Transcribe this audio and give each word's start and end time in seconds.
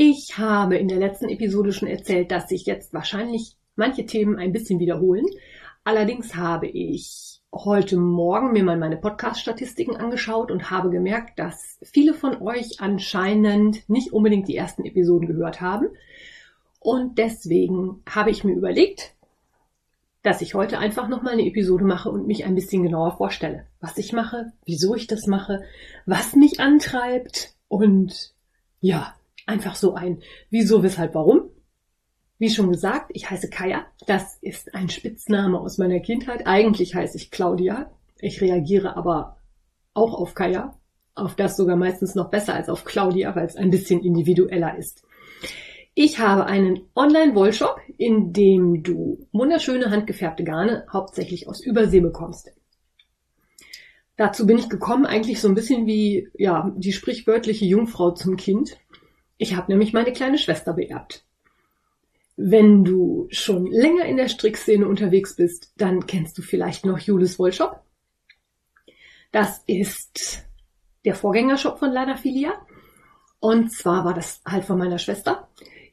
Ich 0.00 0.38
habe 0.38 0.76
in 0.76 0.86
der 0.86 0.98
letzten 0.98 1.28
Episode 1.28 1.72
schon 1.72 1.88
erzählt, 1.88 2.30
dass 2.30 2.48
sich 2.48 2.66
jetzt 2.66 2.94
wahrscheinlich 2.94 3.56
manche 3.74 4.06
Themen 4.06 4.36
ein 4.38 4.52
bisschen 4.52 4.78
wiederholen. 4.78 5.26
Allerdings 5.82 6.36
habe 6.36 6.68
ich 6.68 7.40
heute 7.52 7.96
Morgen 7.96 8.52
mir 8.52 8.62
mal 8.62 8.76
meine 8.76 8.96
Podcast-Statistiken 8.96 9.96
angeschaut 9.96 10.52
und 10.52 10.70
habe 10.70 10.90
gemerkt, 10.90 11.40
dass 11.40 11.80
viele 11.82 12.14
von 12.14 12.40
euch 12.40 12.80
anscheinend 12.80 13.88
nicht 13.90 14.12
unbedingt 14.12 14.46
die 14.46 14.54
ersten 14.54 14.84
Episoden 14.84 15.26
gehört 15.26 15.60
haben. 15.60 15.88
Und 16.78 17.18
deswegen 17.18 18.00
habe 18.08 18.30
ich 18.30 18.44
mir 18.44 18.54
überlegt, 18.54 19.16
dass 20.22 20.42
ich 20.42 20.54
heute 20.54 20.78
einfach 20.78 21.08
nochmal 21.08 21.32
eine 21.32 21.46
Episode 21.46 21.84
mache 21.84 22.08
und 22.08 22.28
mich 22.28 22.44
ein 22.44 22.54
bisschen 22.54 22.84
genauer 22.84 23.16
vorstelle, 23.16 23.66
was 23.80 23.98
ich 23.98 24.12
mache, 24.12 24.52
wieso 24.64 24.94
ich 24.94 25.08
das 25.08 25.26
mache, 25.26 25.64
was 26.06 26.36
mich 26.36 26.60
antreibt 26.60 27.56
und 27.66 28.32
ja, 28.80 29.16
einfach 29.48 29.74
so 29.74 29.94
ein 29.94 30.22
Wieso, 30.50 30.82
weshalb, 30.82 31.14
warum. 31.14 31.50
Wie 32.38 32.50
schon 32.50 32.70
gesagt, 32.70 33.10
ich 33.14 33.28
heiße 33.28 33.50
Kaya. 33.50 33.86
Das 34.06 34.38
ist 34.40 34.74
ein 34.74 34.88
Spitzname 34.88 35.58
aus 35.58 35.78
meiner 35.78 35.98
Kindheit. 36.00 36.46
Eigentlich 36.46 36.94
heiße 36.94 37.16
ich 37.16 37.30
Claudia. 37.30 37.90
Ich 38.20 38.40
reagiere 38.40 38.96
aber 38.96 39.38
auch 39.94 40.14
auf 40.14 40.34
Kaya. 40.34 40.78
Auf 41.14 41.34
das 41.34 41.56
sogar 41.56 41.76
meistens 41.76 42.14
noch 42.14 42.30
besser 42.30 42.54
als 42.54 42.68
auf 42.68 42.84
Claudia, 42.84 43.34
weil 43.34 43.46
es 43.46 43.56
ein 43.56 43.70
bisschen 43.70 44.00
individueller 44.02 44.78
ist. 44.78 45.02
Ich 45.94 46.20
habe 46.20 46.46
einen 46.46 46.82
Online-Wollshop, 46.94 47.80
in 47.96 48.32
dem 48.32 48.84
du 48.84 49.26
wunderschöne 49.32 49.90
handgefärbte 49.90 50.44
Garne 50.44 50.86
hauptsächlich 50.92 51.48
aus 51.48 51.60
Übersee 51.60 51.98
bekommst. 51.98 52.52
Dazu 54.16 54.46
bin 54.46 54.58
ich 54.58 54.68
gekommen, 54.68 55.06
eigentlich 55.06 55.40
so 55.40 55.48
ein 55.48 55.56
bisschen 55.56 55.86
wie 55.86 56.28
ja 56.34 56.72
die 56.76 56.92
sprichwörtliche 56.92 57.64
Jungfrau 57.64 58.12
zum 58.12 58.36
Kind. 58.36 58.76
Ich 59.38 59.54
habe 59.54 59.70
nämlich 59.70 59.92
meine 59.92 60.12
kleine 60.12 60.36
Schwester 60.36 60.72
beerbt. 60.72 61.24
Wenn 62.36 62.84
du 62.84 63.28
schon 63.30 63.66
länger 63.66 64.04
in 64.04 64.16
der 64.16 64.28
Strickszene 64.28 64.86
unterwegs 64.86 65.36
bist, 65.36 65.72
dann 65.76 66.06
kennst 66.06 66.36
du 66.38 66.42
vielleicht 66.42 66.84
noch 66.84 66.98
Julis 66.98 67.38
Wollshop. 67.38 67.80
Das 69.32 69.62
ist 69.66 70.44
der 71.04 71.14
Vorgängershop 71.14 71.78
von 71.78 71.92
Lana 71.92 72.16
Filia. 72.16 72.52
Und 73.40 73.72
zwar 73.72 74.04
war 74.04 74.14
das 74.14 74.42
halt 74.44 74.64
von 74.64 74.78
meiner 74.78 74.98
Schwester, 74.98 75.48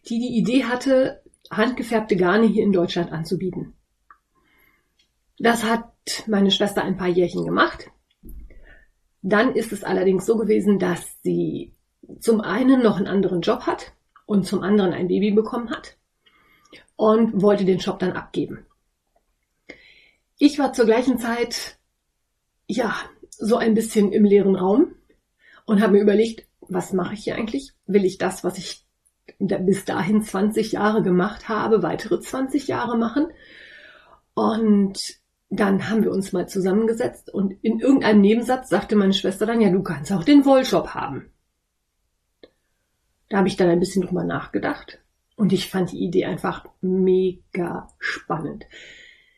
die 0.08 0.20
die 0.20 0.38
Idee 0.38 0.66
hatte, 0.66 1.22
handgefärbte 1.52 2.16
Garne 2.16 2.48
hier 2.48 2.64
in 2.64 2.72
Deutschland 2.72 3.12
anzubieten. 3.12 3.74
Das 5.38 5.64
hat 5.64 5.92
meine 6.28 6.50
Schwester 6.50 6.84
ein 6.84 6.98
paar 6.98 7.08
Jährchen 7.08 7.46
gemacht. 7.46 7.92
Dann 9.22 9.54
ist 9.54 9.72
es 9.72 9.84
allerdings 9.84 10.26
so 10.26 10.38
gewesen, 10.38 10.80
dass 10.80 11.22
sie 11.22 11.75
zum 12.20 12.42
einen 12.42 12.82
noch 12.82 12.98
einen 12.98 13.08
anderen 13.08 13.42
Job 13.42 13.62
hat 13.62 13.94
und 14.26 14.46
zum 14.46 14.62
anderen 14.62 14.94
ein 14.94 15.08
Baby 15.08 15.32
bekommen 15.32 15.70
hat 15.70 15.98
und 16.96 17.42
wollte 17.42 17.66
den 17.66 17.80
Job 17.80 18.00
dann 18.00 18.14
abgeben. 18.14 18.66
Ich 20.38 20.60
war 20.60 20.74
zur 20.74 20.86
gleichen 20.86 21.18
Zeit, 21.18 21.78
ja, 22.68 22.96
so 23.30 23.58
ein 23.58 23.74
bisschen 23.74 24.12
im 24.12 24.26
leeren 24.26 24.56
Raum 24.56 24.96
und 25.66 25.82
habe 25.82 25.94
mir 25.94 26.02
überlegt, 26.02 26.48
was 26.62 26.94
mache 26.94 27.14
ich 27.14 27.24
hier 27.24 27.36
eigentlich? 27.36 27.74
Will 27.86 28.06
ich 28.06 28.18
das, 28.18 28.44
was 28.44 28.58
ich 28.58 28.86
bis 29.40 29.86
dahin 29.86 30.24
20 30.24 30.72
Jahre 30.74 31.04
gemacht 31.04 31.50
habe, 31.50 31.84
weitere 31.84 32.20
20 32.20 32.68
Jahre 32.68 32.98
machen? 32.98 33.28
Und 34.34 35.00
dann 35.50 35.90
haben 35.90 36.04
wir 36.04 36.12
uns 36.12 36.34
mal 36.34 36.48
zusammengesetzt 36.48 37.34
und 37.34 37.54
in 37.62 37.80
irgendeinem 37.80 38.22
Nebensatz 38.22 38.70
sagte 38.70 38.96
meine 38.96 39.14
Schwester 39.14 39.46
dann, 39.46 39.62
ja, 39.62 39.70
du 39.70 39.84
kannst 39.84 40.12
auch 40.12 40.24
den 40.24 40.46
Wollshop 40.46 40.90
haben. 40.90 41.30
Da 43.30 43.38
habe 43.38 43.48
ich 43.48 43.58
dann 43.58 43.70
ein 43.70 43.80
bisschen 43.80 44.04
drüber 44.04 44.24
nachgedacht 44.24 45.00
und 45.36 45.52
ich 45.54 45.70
fand 45.70 45.92
die 45.92 46.04
Idee 46.04 46.26
einfach 46.26 46.66
mega 46.82 47.90
spannend. 48.00 48.66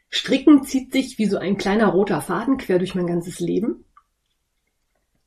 Stricken 0.10 0.64
zieht 0.64 0.92
sich 0.92 1.18
wie 1.18 1.26
so 1.26 1.38
ein 1.38 1.58
kleiner 1.58 1.88
roter 1.88 2.22
Faden 2.22 2.58
quer 2.58 2.80
durch 2.80 2.96
mein 2.96 3.08
ganzes 3.08 3.40
Leben. 3.40 3.84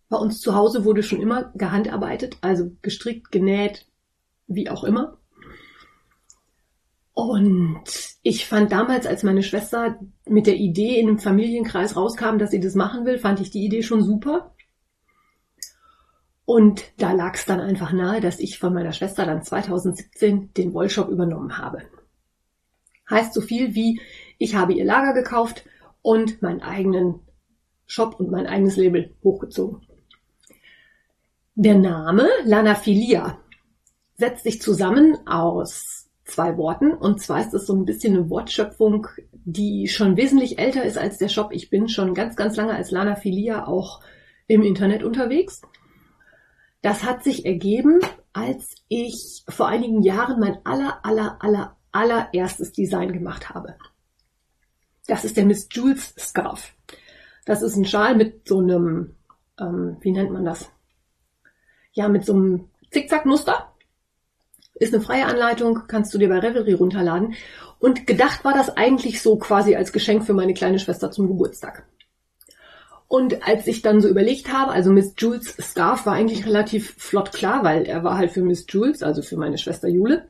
Bei 0.08 0.16
uns 0.16 0.40
zu 0.40 0.54
Hause 0.54 0.84
wurde 0.84 1.02
schon 1.02 1.20
immer 1.20 1.52
gehandarbeitet, 1.54 2.38
also 2.40 2.72
gestrickt, 2.82 3.30
genäht, 3.30 3.86
wie 4.46 4.68
auch 4.68 4.84
immer. 4.84 5.18
Und 7.12 7.84
ich 8.22 8.46
fand 8.46 8.72
damals, 8.72 9.06
als 9.06 9.22
meine 9.22 9.42
Schwester 9.42 10.00
mit 10.26 10.46
der 10.46 10.56
Idee 10.56 10.98
in 10.98 11.08
einem 11.08 11.18
Familienkreis 11.18 11.94
rauskam, 11.94 12.38
dass 12.38 12.50
sie 12.50 12.60
das 12.60 12.74
machen 12.74 13.04
will, 13.04 13.18
fand 13.18 13.40
ich 13.40 13.50
die 13.50 13.64
Idee 13.64 13.82
schon 13.82 14.02
super. 14.02 14.54
Und 16.50 16.82
da 16.96 17.12
lag 17.12 17.36
es 17.36 17.44
dann 17.44 17.60
einfach 17.60 17.92
nahe, 17.92 18.20
dass 18.20 18.40
ich 18.40 18.58
von 18.58 18.74
meiner 18.74 18.90
Schwester 18.90 19.24
dann 19.24 19.44
2017 19.44 20.52
den 20.52 20.74
Wollshop 20.74 21.08
übernommen 21.08 21.58
habe. 21.58 21.82
Heißt 23.08 23.34
so 23.34 23.40
viel 23.40 23.76
wie, 23.76 24.00
ich 24.36 24.56
habe 24.56 24.72
ihr 24.72 24.84
Lager 24.84 25.12
gekauft 25.12 25.64
und 26.02 26.42
meinen 26.42 26.60
eigenen 26.60 27.20
Shop 27.86 28.18
und 28.18 28.32
mein 28.32 28.48
eigenes 28.48 28.74
Label 28.76 29.14
hochgezogen. 29.22 29.86
Der 31.54 31.76
Name 31.78 32.26
Lanaphilia 32.42 33.38
setzt 34.16 34.42
sich 34.42 34.60
zusammen 34.60 35.24
aus 35.28 36.10
zwei 36.24 36.56
Worten. 36.56 36.92
Und 36.92 37.20
zwar 37.20 37.42
ist 37.42 37.54
es 37.54 37.64
so 37.64 37.76
ein 37.76 37.84
bisschen 37.84 38.16
eine 38.16 38.28
Wortschöpfung, 38.28 39.06
die 39.32 39.86
schon 39.86 40.16
wesentlich 40.16 40.58
älter 40.58 40.82
ist 40.82 40.98
als 40.98 41.16
der 41.16 41.28
Shop. 41.28 41.52
Ich 41.52 41.70
bin 41.70 41.88
schon 41.88 42.12
ganz, 42.12 42.34
ganz 42.34 42.56
lange 42.56 42.74
als 42.74 42.90
Lana 42.90 43.14
Filia 43.14 43.68
auch 43.68 44.00
im 44.48 44.64
Internet 44.64 45.04
unterwegs. 45.04 45.62
Das 46.82 47.04
hat 47.04 47.24
sich 47.24 47.44
ergeben, 47.44 48.00
als 48.32 48.74
ich 48.88 49.44
vor 49.48 49.68
einigen 49.68 50.02
Jahren 50.02 50.40
mein 50.40 50.64
aller, 50.64 51.04
aller, 51.04 51.36
aller, 51.40 51.76
allererstes 51.92 52.72
Design 52.72 53.12
gemacht 53.12 53.50
habe. 53.50 53.76
Das 55.06 55.24
ist 55.24 55.36
der 55.36 55.44
Miss 55.44 55.68
Jules 55.70 56.14
Scarf. 56.18 56.72
Das 57.44 57.62
ist 57.62 57.76
ein 57.76 57.84
Schal 57.84 58.14
mit 58.14 58.46
so 58.46 58.60
einem, 58.60 59.16
ähm, 59.58 59.96
wie 60.00 60.12
nennt 60.12 60.30
man 60.30 60.44
das? 60.44 60.70
Ja, 61.92 62.08
mit 62.08 62.24
so 62.24 62.32
einem 62.32 62.70
Zickzackmuster 62.90 63.74
ist 64.74 64.94
eine 64.94 65.02
freie 65.02 65.26
Anleitung, 65.26 65.82
kannst 65.88 66.14
du 66.14 66.18
dir 66.18 66.28
bei 66.28 66.38
Revelry 66.38 66.72
runterladen. 66.72 67.34
Und 67.78 68.06
gedacht 68.06 68.44
war 68.44 68.54
das 68.54 68.70
eigentlich 68.70 69.20
so 69.20 69.36
quasi 69.36 69.74
als 69.74 69.92
Geschenk 69.92 70.24
für 70.24 70.32
meine 70.32 70.54
kleine 70.54 70.78
Schwester 70.78 71.10
zum 71.10 71.28
Geburtstag. 71.28 71.86
Und 73.10 73.44
als 73.44 73.66
ich 73.66 73.82
dann 73.82 74.00
so 74.00 74.06
überlegt 74.06 74.52
habe, 74.52 74.70
also 74.70 74.92
Miss 74.92 75.14
Jules 75.18 75.56
Scarf 75.60 76.06
war 76.06 76.12
eigentlich 76.12 76.46
relativ 76.46 76.94
flott 76.96 77.32
klar, 77.32 77.64
weil 77.64 77.82
er 77.82 78.04
war 78.04 78.16
halt 78.16 78.30
für 78.30 78.44
Miss 78.44 78.66
Jules, 78.68 79.02
also 79.02 79.20
für 79.20 79.36
meine 79.36 79.58
Schwester 79.58 79.88
Jule. 79.88 80.28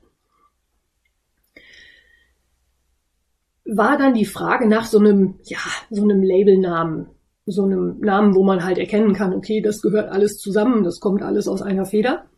War 3.66 3.98
dann 3.98 4.14
die 4.14 4.24
Frage 4.24 4.66
nach 4.66 4.86
so 4.86 4.98
einem, 4.98 5.40
ja, 5.42 5.58
so 5.90 6.04
einem 6.04 6.22
Labelnamen. 6.22 7.10
So 7.44 7.64
einem 7.64 8.00
Namen, 8.00 8.34
wo 8.34 8.44
man 8.44 8.64
halt 8.64 8.78
erkennen 8.78 9.12
kann, 9.12 9.34
okay, 9.34 9.60
das 9.60 9.82
gehört 9.82 10.08
alles 10.08 10.38
zusammen, 10.38 10.82
das 10.82 11.00
kommt 11.00 11.20
alles 11.20 11.48
aus 11.48 11.60
einer 11.60 11.84
Feder. 11.84 12.30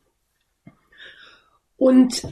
Und 1.76 2.26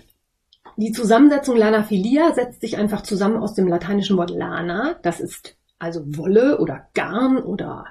die 0.76 0.90
Zusammensetzung 0.90 1.56
Lanaphilia 1.56 2.34
setzt 2.34 2.60
sich 2.60 2.76
einfach 2.76 3.02
zusammen 3.02 3.36
aus 3.36 3.54
dem 3.54 3.68
lateinischen 3.68 4.16
Wort 4.16 4.30
lana, 4.30 4.96
das 5.04 5.20
ist 5.20 5.56
also 5.78 6.02
Wolle 6.16 6.58
oder 6.58 6.88
Garn 6.92 7.38
oder 7.38 7.86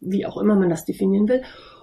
wie 0.00 0.26
auch 0.26 0.36
immer 0.36 0.56
man 0.56 0.70
das 0.70 0.84
definieren 0.84 1.28
will, 1.28 1.42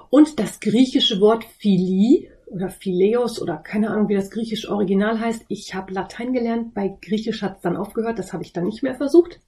und 0.09 0.39
das 0.39 0.59
griechische 0.59 1.19
Wort 1.19 1.43
Phili 1.43 2.31
oder 2.47 2.69
Phileos 2.69 3.41
oder 3.41 3.57
keine 3.57 3.89
Ahnung, 3.89 4.07
wie 4.07 4.15
das 4.15 4.31
griechische 4.31 4.69
Original 4.69 5.19
heißt. 5.19 5.45
Ich 5.49 5.75
habe 5.75 5.93
Latein 5.93 6.31
gelernt, 6.31 6.73
bei 6.73 6.97
Griechisch 7.01 7.41
hat 7.41 7.57
es 7.57 7.61
dann 7.61 7.75
aufgehört, 7.75 8.19
das 8.19 8.31
habe 8.31 8.43
ich 8.43 8.53
dann 8.53 8.63
nicht 8.63 8.83
mehr 8.83 8.95
versucht. 8.95 9.41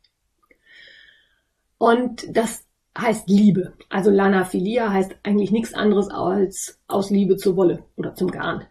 Und 1.78 2.26
das 2.36 2.66
heißt 2.98 3.30
Liebe. 3.30 3.74
Also 3.88 4.12
Lanaphilia 4.12 4.92
heißt 4.92 5.16
eigentlich 5.24 5.52
nichts 5.52 5.74
anderes 5.74 6.10
als 6.10 6.80
aus 6.88 7.10
Liebe 7.10 7.38
zur 7.38 7.56
Wolle 7.56 7.86
oder 7.96 8.16
zum 8.16 8.30
Garn. 8.30 8.66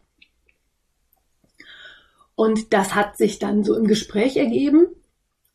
Und 2.34 2.72
das 2.72 2.94
hat 2.94 3.16
sich 3.16 3.38
dann 3.38 3.64
so 3.64 3.74
im 3.74 3.86
Gespräch 3.86 4.36
ergeben. 4.36 4.88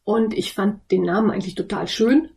Und 0.03 0.33
ich 0.33 0.53
fand 0.53 0.91
den 0.91 1.03
Namen 1.03 1.31
eigentlich 1.31 1.55
total 1.55 1.87
schön 1.87 2.29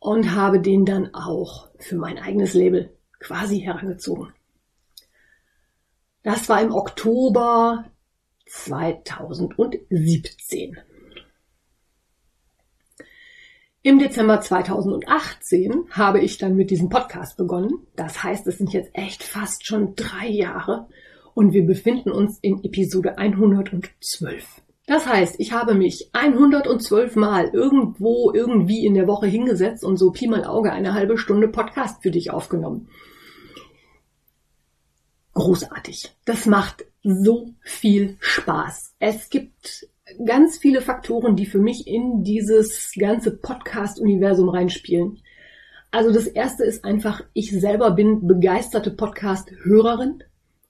und 0.00 0.34
habe 0.34 0.60
den 0.60 0.84
dann 0.84 1.14
auch 1.14 1.68
für 1.78 1.96
mein 1.96 2.18
eigenes 2.18 2.54
Label 2.54 2.92
quasi 3.20 3.60
herangezogen. 3.60 4.32
Das 6.22 6.48
war 6.48 6.60
im 6.60 6.72
Oktober 6.72 7.84
2017. 8.46 10.76
Im 13.82 13.98
Dezember 13.98 14.42
2018 14.42 15.86
habe 15.90 16.20
ich 16.20 16.36
dann 16.36 16.54
mit 16.54 16.70
diesem 16.70 16.90
Podcast 16.90 17.38
begonnen. 17.38 17.86
Das 17.96 18.22
heißt, 18.22 18.46
es 18.46 18.58
sind 18.58 18.74
jetzt 18.74 18.90
echt 18.92 19.22
fast 19.22 19.66
schon 19.66 19.94
drei 19.94 20.28
Jahre 20.28 20.86
und 21.32 21.54
wir 21.54 21.64
befinden 21.64 22.10
uns 22.10 22.38
in 22.42 22.62
Episode 22.62 23.16
112. 23.16 24.60
Das 24.86 25.06
heißt, 25.06 25.36
ich 25.38 25.52
habe 25.52 25.74
mich 25.74 26.10
112 26.12 27.14
Mal 27.16 27.48
irgendwo 27.48 28.32
irgendwie 28.32 28.84
in 28.84 28.94
der 28.94 29.06
Woche 29.06 29.26
hingesetzt 29.26 29.84
und 29.84 29.96
so 29.96 30.10
Pi 30.10 30.26
mal 30.26 30.44
Auge 30.44 30.72
eine 30.72 30.94
halbe 30.94 31.16
Stunde 31.16 31.48
Podcast 31.48 32.02
für 32.02 32.10
dich 32.10 32.30
aufgenommen. 32.30 32.88
Großartig. 35.34 36.14
Das 36.24 36.46
macht 36.46 36.86
so 37.02 37.50
viel 37.60 38.16
Spaß. 38.18 38.96
Es 38.98 39.30
gibt 39.30 39.88
ganz 40.24 40.58
viele 40.58 40.80
Faktoren, 40.80 41.36
die 41.36 41.46
für 41.46 41.60
mich 41.60 41.86
in 41.86 42.24
dieses 42.24 42.92
ganze 42.98 43.36
Podcast-Universum 43.36 44.48
reinspielen. 44.48 45.18
Also 45.92 46.12
das 46.12 46.26
erste 46.26 46.64
ist 46.64 46.84
einfach, 46.84 47.22
ich 47.32 47.50
selber 47.52 47.92
bin 47.92 48.26
begeisterte 48.26 48.90
Podcast-Hörerin, 48.90 50.22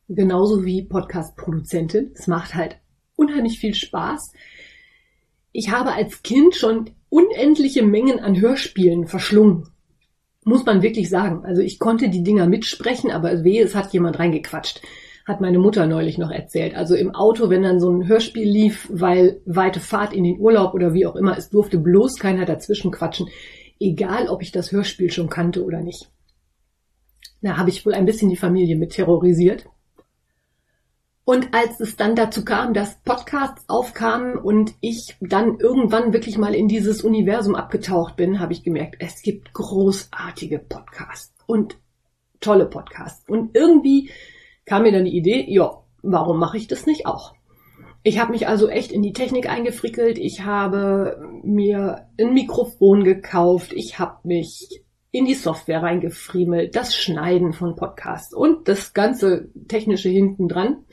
genauso 0.08 0.64
wie 0.64 0.82
Podcast-Produzentin. 0.82 2.12
Es 2.14 2.26
macht 2.26 2.54
halt 2.54 2.79
unheimlich 3.20 3.58
viel 3.58 3.74
Spaß. 3.74 4.32
Ich 5.52 5.70
habe 5.70 5.92
als 5.92 6.22
Kind 6.22 6.54
schon 6.54 6.90
unendliche 7.10 7.82
Mengen 7.82 8.20
an 8.20 8.40
Hörspielen 8.40 9.06
verschlungen. 9.06 9.68
Muss 10.44 10.64
man 10.64 10.82
wirklich 10.82 11.10
sagen. 11.10 11.44
Also 11.44 11.60
ich 11.60 11.78
konnte 11.78 12.08
die 12.08 12.22
Dinger 12.22 12.46
mitsprechen, 12.46 13.10
aber 13.10 13.44
wehe, 13.44 13.62
es 13.62 13.74
hat 13.74 13.92
jemand 13.92 14.18
reingequatscht. 14.18 14.80
Hat 15.26 15.40
meine 15.40 15.58
Mutter 15.58 15.86
neulich 15.86 16.16
noch 16.16 16.30
erzählt. 16.30 16.74
Also 16.74 16.94
im 16.94 17.14
Auto, 17.14 17.50
wenn 17.50 17.62
dann 17.62 17.78
so 17.78 17.90
ein 17.90 18.08
Hörspiel 18.08 18.48
lief, 18.48 18.88
weil 18.90 19.42
weite 19.44 19.80
Fahrt 19.80 20.14
in 20.14 20.24
den 20.24 20.40
Urlaub 20.40 20.72
oder 20.72 20.94
wie 20.94 21.04
auch 21.04 21.14
immer, 21.14 21.36
es 21.36 21.50
durfte 21.50 21.78
bloß 21.78 22.18
keiner 22.18 22.46
dazwischen 22.46 22.90
quatschen. 22.90 23.28
Egal, 23.78 24.28
ob 24.28 24.40
ich 24.40 24.50
das 24.50 24.72
Hörspiel 24.72 25.10
schon 25.10 25.28
kannte 25.28 25.62
oder 25.62 25.82
nicht. 25.82 26.10
Da 27.42 27.58
habe 27.58 27.70
ich 27.70 27.84
wohl 27.84 27.94
ein 27.94 28.06
bisschen 28.06 28.30
die 28.30 28.36
Familie 28.36 28.76
mit 28.76 28.92
terrorisiert. 28.92 29.66
Und 31.30 31.54
als 31.54 31.78
es 31.78 31.94
dann 31.94 32.16
dazu 32.16 32.44
kam, 32.44 32.74
dass 32.74 33.00
Podcasts 33.04 33.62
aufkamen 33.68 34.36
und 34.36 34.74
ich 34.80 35.14
dann 35.20 35.60
irgendwann 35.60 36.12
wirklich 36.12 36.38
mal 36.38 36.56
in 36.56 36.66
dieses 36.66 37.04
Universum 37.04 37.54
abgetaucht 37.54 38.16
bin, 38.16 38.40
habe 38.40 38.52
ich 38.52 38.64
gemerkt, 38.64 38.96
es 38.98 39.22
gibt 39.22 39.52
großartige 39.52 40.58
Podcasts 40.58 41.32
und 41.46 41.78
tolle 42.40 42.66
Podcasts. 42.66 43.28
Und 43.28 43.56
irgendwie 43.56 44.10
kam 44.66 44.82
mir 44.82 44.90
dann 44.90 45.04
die 45.04 45.16
Idee, 45.16 45.44
ja, 45.46 45.84
warum 46.02 46.40
mache 46.40 46.56
ich 46.56 46.66
das 46.66 46.84
nicht 46.84 47.06
auch? 47.06 47.32
Ich 48.02 48.18
habe 48.18 48.32
mich 48.32 48.48
also 48.48 48.68
echt 48.68 48.90
in 48.90 49.02
die 49.02 49.12
Technik 49.12 49.48
eingefrickelt. 49.48 50.18
Ich 50.18 50.40
habe 50.44 51.30
mir 51.44 52.08
ein 52.18 52.34
Mikrofon 52.34 53.04
gekauft. 53.04 53.72
Ich 53.72 54.00
habe 54.00 54.18
mich 54.24 54.82
in 55.12 55.26
die 55.26 55.34
Software 55.34 55.80
reingefriemelt, 55.84 56.74
das 56.74 56.96
Schneiden 56.96 57.52
von 57.52 57.76
Podcasts 57.76 58.34
und 58.34 58.66
das 58.66 58.94
ganze 58.94 59.48
technische 59.68 60.08
hinten 60.08 60.48
dran 60.48 60.86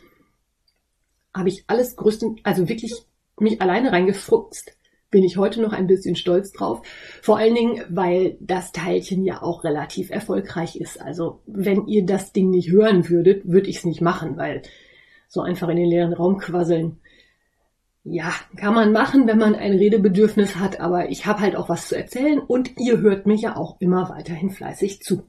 habe 1.33 1.49
ich 1.49 1.63
alles 1.67 1.95
größten, 1.95 2.41
also 2.43 2.67
wirklich 2.69 2.93
mich 3.39 3.61
alleine 3.61 3.91
reingefuchst. 3.91 4.77
Bin 5.09 5.23
ich 5.23 5.37
heute 5.37 5.61
noch 5.61 5.71
ein 5.71 5.87
bisschen 5.87 6.15
stolz 6.17 6.51
drauf. 6.51 6.81
Vor 7.21 7.37
allen 7.37 7.55
Dingen, 7.55 7.81
weil 7.89 8.37
das 8.41 8.73
Teilchen 8.73 9.23
ja 9.23 9.41
auch 9.41 9.63
relativ 9.63 10.09
erfolgreich 10.09 10.75
ist. 10.75 11.01
Also 11.01 11.41
wenn 11.45 11.87
ihr 11.87 12.05
das 12.05 12.33
Ding 12.33 12.49
nicht 12.49 12.71
hören 12.71 13.07
würdet, 13.07 13.47
würde 13.47 13.69
ich 13.69 13.77
es 13.77 13.85
nicht 13.85 14.01
machen, 14.01 14.35
weil 14.35 14.63
so 15.29 15.41
einfach 15.41 15.69
in 15.69 15.77
den 15.77 15.89
leeren 15.89 16.13
Raum 16.13 16.39
quasseln. 16.39 16.99
Ja, 18.03 18.33
kann 18.55 18.73
man 18.73 18.91
machen, 18.91 19.27
wenn 19.27 19.37
man 19.37 19.55
ein 19.55 19.73
Redebedürfnis 19.73 20.55
hat, 20.55 20.79
aber 20.79 21.09
ich 21.09 21.25
habe 21.25 21.41
halt 21.41 21.55
auch 21.55 21.67
was 21.69 21.89
zu 21.89 21.95
erzählen 21.95 22.39
und 22.39 22.77
ihr 22.77 22.99
hört 22.99 23.25
mich 23.27 23.41
ja 23.41 23.57
auch 23.57 23.79
immer 23.79 24.09
weiterhin 24.09 24.49
fleißig 24.49 25.01
zu. 25.01 25.27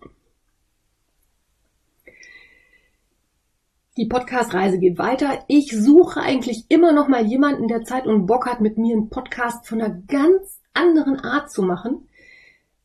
Die 3.99 4.07
Podcast-Reise 4.07 4.79
geht 4.79 4.97
weiter. 4.97 5.45
Ich 5.49 5.77
suche 5.77 6.21
eigentlich 6.21 6.67
immer 6.69 6.93
noch 6.93 7.09
mal 7.09 7.27
jemanden, 7.27 7.67
der 7.67 7.83
Zeit 7.83 8.07
und 8.07 8.27
Bock 8.27 8.47
hat, 8.47 8.61
mit 8.61 8.79
mir 8.79 8.95
einen 8.95 9.11
Podcast 9.11 9.67
von 9.67 9.83
einer 9.83 9.93
ganz 10.07 10.61
anderen 10.73 11.19
Art 11.19 11.51
zu 11.51 11.65
machen. 11.65 12.07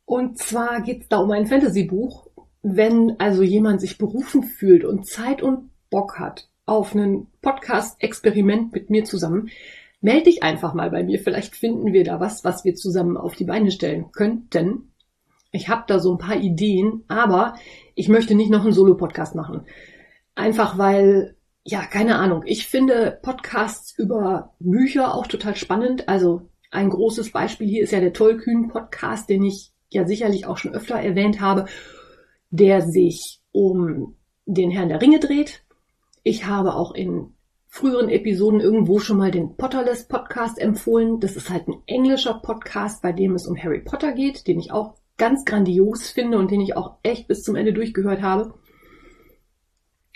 Und 0.06 0.40
zwar 0.40 0.82
geht 0.82 1.04
es 1.04 1.10
da 1.10 1.18
um 1.18 1.30
ein 1.30 1.46
Fantasy-Buch. 1.46 2.30
Wenn 2.64 3.20
also 3.20 3.44
jemand 3.44 3.80
sich 3.80 4.00
berufen 4.00 4.42
fühlt 4.42 4.84
und 4.84 5.06
Zeit 5.06 5.44
und 5.44 5.70
Bock 5.92 6.18
hat 6.18 6.50
auf 6.66 6.96
einen 6.96 7.28
Podcast-Experiment 7.44 8.74
mit 8.74 8.90
mir 8.90 9.06
zusammen, 9.06 9.52
melde 10.02 10.24
dich 10.24 10.42
einfach 10.42 10.74
mal 10.74 10.90
bei 10.90 11.04
mir. 11.04 11.20
Vielleicht 11.20 11.56
finden 11.56 11.94
wir 11.94 12.04
da 12.04 12.20
was, 12.20 12.44
was 12.44 12.66
wir 12.66 12.74
zusammen 12.74 13.18
auf 13.18 13.36
die 13.36 13.46
Beine 13.46 13.70
stellen 13.70 14.12
könnten. 14.14 14.92
Ich 15.52 15.70
habe 15.70 15.84
da 15.86 16.00
so 16.00 16.12
ein 16.12 16.18
paar 16.18 16.38
Ideen, 16.38 17.04
aber 17.08 17.54
ich 17.94 18.10
möchte 18.10 18.34
nicht 18.34 18.50
noch 18.50 18.64
einen 18.64 18.74
Solo-Podcast 18.74 19.36
machen. 19.36 19.68
Einfach 20.36 20.78
weil, 20.78 21.36
ja, 21.64 21.86
keine 21.86 22.16
Ahnung. 22.18 22.44
Ich 22.46 22.68
finde 22.68 23.20
Podcasts 23.22 23.98
über 23.98 24.54
Bücher 24.60 25.14
auch 25.14 25.28
total 25.28 25.56
spannend. 25.56 26.10
Also 26.10 26.50
ein 26.72 26.90
großes 26.90 27.32
Beispiel 27.32 27.68
hier 27.68 27.84
ist 27.84 27.92
ja 27.92 28.00
der 28.00 28.14
Tollkühn-Podcast, 28.14 29.30
den 29.30 29.44
ich 29.44 29.72
ja 29.90 30.06
sicherlich 30.06 30.46
auch 30.46 30.58
schon 30.58 30.74
öfter 30.74 30.96
erwähnt 30.96 31.40
habe, 31.40 31.66
der 32.50 32.82
sich 32.82 33.42
um 33.52 34.16
den 34.46 34.72
Herrn 34.72 34.90
der 34.90 35.02
Ringe 35.02 35.20
dreht. 35.20 35.64
Ich 36.24 36.46
habe 36.46 36.76
auch 36.76 36.94
in 36.94 37.34
früheren 37.68 38.10
Episoden 38.10 38.60
irgendwo 38.60 39.00
schon 39.00 39.18
mal 39.18 39.32
den 39.32 39.56
Potterless 39.56 40.08
Podcast 40.08 40.60
empfohlen. 40.60 41.20
Das 41.20 41.36
ist 41.36 41.50
halt 41.50 41.68
ein 41.68 41.82
englischer 41.86 42.36
Podcast, 42.36 43.02
bei 43.02 43.12
dem 43.12 43.36
es 43.36 43.48
um 43.48 43.58
Harry 43.58 43.82
Potter 43.82 44.12
geht, 44.12 44.48
den 44.48 44.60
ich 44.60 44.72
auch 44.72 44.96
ganz 45.18 45.46
grandios 45.46 46.10
finde 46.10 46.38
und 46.38 46.52
den 46.52 46.62
ich 46.62 46.76
auch 46.76 46.98
echt 47.04 47.28
bis 47.28 47.44
zum 47.44 47.56
Ende 47.56 47.74
durchgehört 47.74 48.22
habe. 48.22 48.54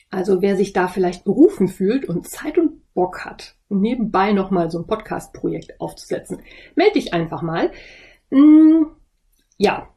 Also 0.09 0.41
wer 0.41 0.55
sich 0.55 0.73
da 0.73 0.87
vielleicht 0.87 1.25
berufen 1.25 1.67
fühlt 1.67 2.05
und 2.05 2.27
Zeit 2.27 2.57
und 2.57 2.93
Bock 2.93 3.25
hat, 3.25 3.55
nebenbei 3.69 4.31
nochmal 4.31 4.71
so 4.71 4.79
ein 4.79 4.87
Podcast-Projekt 4.87 5.79
aufzusetzen, 5.79 6.41
melde 6.75 6.93
dich 6.93 7.13
einfach 7.13 7.41
mal. 7.41 7.71
Hm, 8.31 8.87
ja, 9.57 9.89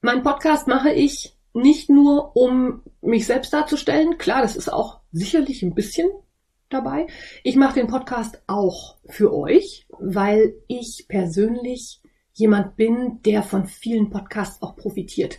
mein 0.00 0.22
Podcast 0.22 0.68
mache 0.68 0.90
ich 0.90 1.36
nicht 1.54 1.90
nur, 1.90 2.36
um 2.36 2.82
mich 3.00 3.26
selbst 3.26 3.52
darzustellen. 3.52 4.18
Klar, 4.18 4.42
das 4.42 4.56
ist 4.56 4.72
auch 4.72 5.00
sicherlich 5.12 5.62
ein 5.62 5.74
bisschen 5.74 6.08
dabei. 6.68 7.06
Ich 7.42 7.56
mache 7.56 7.80
den 7.80 7.88
Podcast 7.88 8.42
auch 8.46 8.98
für 9.08 9.34
euch, 9.34 9.86
weil 9.98 10.54
ich 10.68 11.06
persönlich 11.08 12.00
jemand 12.32 12.76
bin, 12.76 13.20
der 13.24 13.42
von 13.42 13.66
vielen 13.66 14.10
Podcasts 14.10 14.62
auch 14.62 14.76
profitiert. 14.76 15.38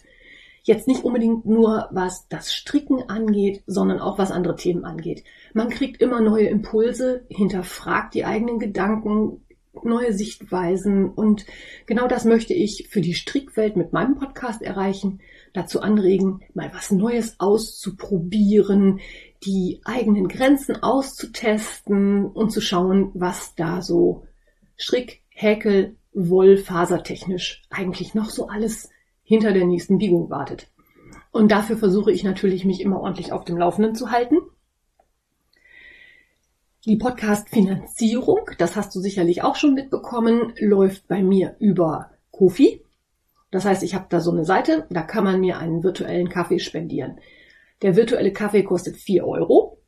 Jetzt 0.69 0.87
nicht 0.87 1.03
unbedingt 1.03 1.47
nur, 1.47 1.89
was 1.89 2.27
das 2.27 2.53
Stricken 2.53 3.09
angeht, 3.09 3.63
sondern 3.65 3.97
auch 3.97 4.19
was 4.19 4.29
andere 4.29 4.55
Themen 4.55 4.85
angeht. 4.85 5.23
Man 5.55 5.69
kriegt 5.69 5.99
immer 5.99 6.21
neue 6.21 6.45
Impulse, 6.45 7.25
hinterfragt 7.27 8.13
die 8.13 8.23
eigenen 8.23 8.59
Gedanken, 8.59 9.43
neue 9.81 10.13
Sichtweisen 10.13 11.09
und 11.09 11.47
genau 11.87 12.07
das 12.07 12.23
möchte 12.23 12.53
ich 12.53 12.87
für 12.91 13.01
die 13.01 13.15
Strickwelt 13.15 13.77
mit 13.77 13.93
meinem 13.93 14.13
Podcast 14.13 14.61
erreichen, 14.61 15.21
dazu 15.53 15.81
anregen, 15.81 16.41
mal 16.53 16.69
was 16.71 16.91
Neues 16.91 17.39
auszuprobieren, 17.39 18.99
die 19.43 19.81
eigenen 19.85 20.27
Grenzen 20.27 20.83
auszutesten 20.83 22.27
und 22.27 22.51
zu 22.51 22.61
schauen, 22.61 23.09
was 23.15 23.55
da 23.55 23.81
so 23.81 24.27
Strick, 24.77 25.23
Häkel, 25.29 25.95
Woll, 26.13 26.57
fasertechnisch 26.57 27.63
eigentlich 27.71 28.13
noch 28.13 28.29
so 28.29 28.49
alles 28.49 28.89
hinter 29.29 29.53
der 29.53 29.65
nächsten 29.65 29.99
Biegung 29.99 30.31
wartet. 30.31 30.71
Und 31.31 31.51
dafür 31.51 31.77
versuche 31.77 32.11
ich 32.11 32.23
natürlich, 32.23 32.65
mich 32.65 32.81
immer 32.81 32.99
ordentlich 32.99 33.31
auf 33.31 33.45
dem 33.45 33.57
Laufenden 33.57 33.93
zu 33.93 34.09
halten. 34.09 34.37
Die 36.85 36.95
Podcast-Finanzierung, 36.95 38.49
das 38.57 38.75
hast 38.75 38.95
du 38.95 38.99
sicherlich 38.99 39.43
auch 39.43 39.55
schon 39.55 39.75
mitbekommen, 39.75 40.53
läuft 40.59 41.07
bei 41.07 41.21
mir 41.21 41.55
über 41.59 42.09
Kofi. 42.31 42.83
Das 43.51 43.65
heißt, 43.65 43.83
ich 43.83 43.93
habe 43.93 44.07
da 44.09 44.19
so 44.19 44.31
eine 44.31 44.45
Seite, 44.45 44.87
da 44.89 45.03
kann 45.03 45.23
man 45.23 45.39
mir 45.39 45.59
einen 45.59 45.83
virtuellen 45.83 46.29
Kaffee 46.29 46.57
spendieren. 46.57 47.19
Der 47.83 47.95
virtuelle 47.95 48.33
Kaffee 48.33 48.63
kostet 48.63 48.97
4 48.97 49.27
Euro. 49.27 49.78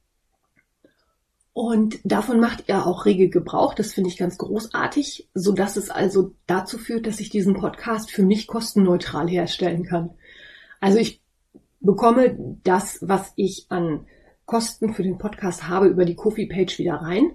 Und 1.54 2.00
davon 2.06 2.40
macht 2.40 2.70
er 2.70 2.88
auch 2.88 3.06
rege 3.06 3.30
Gebrauch. 3.30 3.74
Das 3.74 3.94
finde 3.94 4.10
ich 4.10 4.18
ganz 4.18 4.38
großartig, 4.38 5.30
so 5.34 5.52
dass 5.52 5.76
es 5.76 5.90
also 5.90 6.34
dazu 6.48 6.78
führt, 6.78 7.08
dass 7.08 7.20
ich 7.20 7.30
diesen 7.30 7.56
Podcast 7.56 8.10
für 8.10 8.24
mich 8.24 8.48
kostenneutral 8.48 9.28
herstellen 9.28 9.84
kann. 9.84 10.12
Also 10.80 10.98
ich 10.98 11.22
bekomme 11.82 12.58
das, 12.64 13.00
was 13.02 13.34
ich 13.36 13.66
an 13.70 14.08
Kosten 14.46 14.94
für 14.94 15.04
den 15.04 15.18
Podcast 15.18 15.68
habe, 15.68 15.88
über 15.88 16.06
die 16.06 16.16
Kofi-Page 16.16 16.80
wieder 16.80 16.96
rein. 16.96 17.32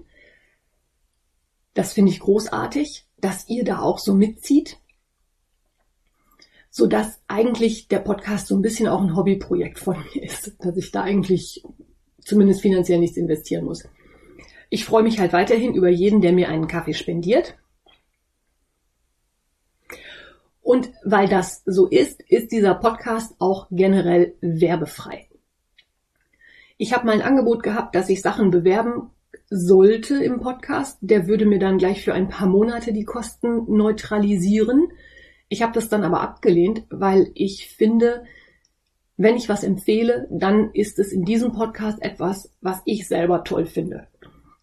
Das 1.74 1.92
finde 1.92 2.10
ich 2.10 2.20
großartig, 2.20 3.06
dass 3.18 3.48
ihr 3.48 3.64
da 3.64 3.80
auch 3.80 3.98
so 3.98 4.14
mitzieht, 4.14 4.78
so 6.70 6.86
dass 6.86 7.20
eigentlich 7.28 7.88
der 7.88 7.98
Podcast 7.98 8.46
so 8.46 8.56
ein 8.56 8.62
bisschen 8.62 8.88
auch 8.88 9.02
ein 9.02 9.14
Hobbyprojekt 9.14 9.78
von 9.78 9.96
mir 10.14 10.22
ist, 10.22 10.56
dass 10.58 10.76
ich 10.76 10.90
da 10.90 11.02
eigentlich 11.02 11.62
zumindest 12.20 12.62
finanziell 12.62 12.98
nichts 12.98 13.16
investieren 13.16 13.66
muss. 13.66 13.84
Ich 14.68 14.84
freue 14.84 15.02
mich 15.02 15.18
halt 15.18 15.32
weiterhin 15.32 15.74
über 15.74 15.88
jeden, 15.88 16.20
der 16.20 16.32
mir 16.32 16.48
einen 16.48 16.68
Kaffee 16.68 16.94
spendiert. 16.94 17.56
Und 20.62 20.90
weil 21.04 21.28
das 21.28 21.62
so 21.64 21.86
ist, 21.86 22.20
ist 22.28 22.50
dieser 22.50 22.74
Podcast 22.74 23.36
auch 23.38 23.68
generell 23.70 24.34
werbefrei. 24.40 25.28
Ich 26.76 26.92
habe 26.92 27.06
mal 27.06 27.12
ein 27.12 27.22
Angebot 27.22 27.62
gehabt, 27.62 27.94
dass 27.94 28.08
ich 28.08 28.20
Sachen 28.20 28.50
bewerben 28.50 29.10
sollte 29.48 30.22
im 30.22 30.40
Podcast. 30.40 30.98
Der 31.00 31.28
würde 31.28 31.46
mir 31.46 31.60
dann 31.60 31.78
gleich 31.78 32.02
für 32.04 32.14
ein 32.14 32.28
paar 32.28 32.48
Monate 32.48 32.92
die 32.92 33.04
Kosten 33.04 33.64
neutralisieren. 33.68 34.88
Ich 35.48 35.62
habe 35.62 35.72
das 35.72 35.88
dann 35.88 36.02
aber 36.02 36.20
abgelehnt, 36.20 36.84
weil 36.90 37.30
ich 37.34 37.68
finde, 37.68 38.24
wenn 39.16 39.36
ich 39.36 39.48
was 39.48 39.62
empfehle, 39.62 40.26
dann 40.30 40.70
ist 40.72 40.98
es 40.98 41.12
in 41.12 41.24
diesem 41.24 41.52
Podcast 41.52 42.02
etwas, 42.02 42.52
was 42.60 42.82
ich 42.84 43.06
selber 43.06 43.44
toll 43.44 43.66
finde. 43.66 44.08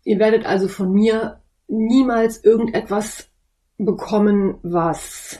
Ihr 0.04 0.20
werdet 0.20 0.46
also 0.46 0.68
von 0.68 0.92
mir 0.92 1.42
niemals 1.68 2.44
irgendetwas 2.44 3.30
bekommen, 3.78 4.58
was 4.64 5.40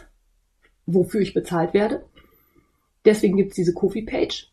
wofür 0.86 1.22
ich 1.22 1.34
bezahlt 1.34 1.74
werde. 1.74 2.06
Deswegen 3.06 3.38
gibt 3.38 3.52
es 3.52 3.56
diese 3.56 3.74
Kofi-Page. 3.74 4.52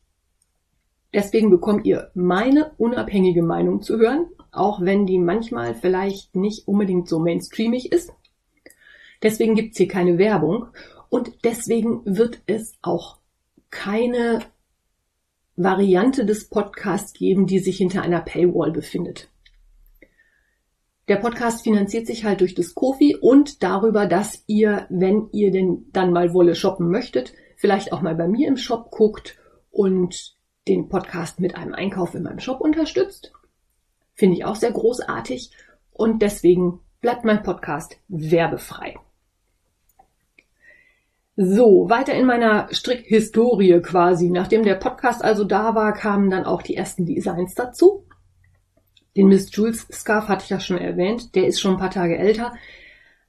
Deswegen 1.13 1.51
bekommt 1.51 1.87
ihr 1.87 2.11
meine 2.15 2.73
unabhängige 2.79 3.43
Meinung 3.43 3.83
zu 3.83 3.99
hören, 3.99 4.27
auch 4.53 4.81
wenn 4.81 5.07
die 5.07 5.19
manchmal 5.19 5.75
vielleicht 5.75 6.37
nicht 6.37 6.69
unbedingt 6.69 7.09
so 7.09 7.19
mainstreamig 7.19 7.91
ist. 7.93 8.13
Deswegen 9.23 9.55
gibt's 9.55 9.77
hier 9.77 9.89
keine 9.89 10.19
Werbung 10.19 10.69
und 11.09 11.45
deswegen 11.45 12.03
wird 12.05 12.41
es 12.47 12.75
auch 12.83 13.19
keine 13.71 14.41
Variante 15.57 16.25
des 16.25 16.49
Podcasts 16.49 17.13
geben, 17.13 17.47
die 17.47 17.59
sich 17.59 17.77
hinter 17.77 18.03
einer 18.03 18.21
Paywall 18.21 18.71
befindet. 18.71 19.29
Der 21.11 21.17
Podcast 21.17 21.65
finanziert 21.65 22.07
sich 22.07 22.25
halt 22.25 22.41
durch 22.41 22.55
das 22.55 22.73
Kofi 22.73 23.17
und 23.17 23.65
darüber, 23.65 24.07
dass 24.07 24.45
ihr, 24.47 24.87
wenn 24.91 25.29
ihr 25.33 25.51
denn 25.51 25.87
dann 25.93 26.13
mal 26.13 26.33
Wolle 26.35 26.55
shoppen 26.55 26.89
möchtet, 26.89 27.35
vielleicht 27.57 27.93
auch 27.93 28.01
mal 28.01 28.15
bei 28.15 28.29
mir 28.29 28.47
im 28.47 28.57
Shop 28.57 28.93
guckt 28.93 29.37
und 29.73 30.37
den 30.69 30.89
Podcast 30.89 31.41
mit 31.41 31.57
einem 31.57 31.75
Einkauf 31.75 32.15
in 32.15 32.23
meinem 32.23 32.39
Shop 32.39 32.61
unterstützt. 32.61 33.33
Finde 34.15 34.37
ich 34.37 34.45
auch 34.45 34.55
sehr 34.55 34.71
großartig 34.71 35.51
und 35.91 36.23
deswegen 36.23 36.79
bleibt 37.01 37.25
mein 37.25 37.43
Podcast 37.43 37.97
werbefrei. 38.07 38.95
So, 41.35 41.91
weiter 41.91 42.15
in 42.15 42.27
meiner 42.27 42.69
Strickhistorie 42.71 43.81
quasi. 43.83 44.31
Nachdem 44.31 44.63
der 44.63 44.77
Podcast 44.77 45.25
also 45.25 45.43
da 45.43 45.75
war, 45.75 45.93
kamen 45.93 46.31
dann 46.31 46.45
auch 46.45 46.63
die 46.63 46.77
ersten 46.77 47.05
Designs 47.05 47.57
dazu. 47.57 48.07
Den 49.21 49.29
Miss 49.29 49.55
Jules 49.55 49.87
Scarf 49.93 50.29
hatte 50.29 50.45
ich 50.45 50.49
ja 50.49 50.61
schon 50.61 50.79
erwähnt, 50.79 51.35
der 51.35 51.47
ist 51.47 51.61
schon 51.61 51.73
ein 51.73 51.79
paar 51.79 51.91
Tage 51.91 52.17
älter. 52.17 52.55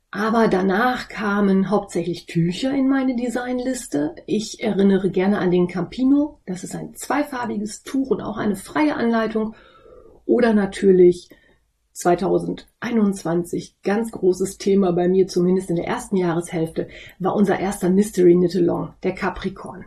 Aber 0.10 0.48
danach 0.48 1.10
kamen 1.10 1.70
hauptsächlich 1.70 2.28
Tücher 2.28 2.74
in 2.74 2.88
meine 2.88 3.18
Designliste. 3.18 4.16
Ich 4.26 4.64
erinnere 4.64 5.10
gerne 5.10 5.40
an 5.40 5.52
den 5.52 5.68
Campino. 5.68 6.40
Das 6.46 6.64
ist 6.64 6.78
ein 6.78 6.96
zweifarbiges 6.96 7.84
Tuch 7.84 8.10
und 8.10 8.22
auch 8.22 8.38
eine 8.38 8.56
freie 8.56 8.96
Anleitung. 8.96 9.54
Oder 10.24 10.54
natürlich 10.54 11.28
2021, 11.92 13.76
ganz 13.84 14.12
großes 14.14 14.60
Thema 14.60 14.94
bei 14.94 15.10
mir, 15.10 15.28
zumindest 15.28 15.72
in 15.72 15.76
der 15.76 15.88
ersten 15.88 16.16
Jahreshälfte, 16.16 16.88
war 17.20 17.36
unser 17.36 17.60
erster 17.60 17.90
Mystery 17.90 18.36
Knit 18.36 18.56
Along, 18.56 18.94
der 19.04 19.14
Capricorn. 19.14 19.84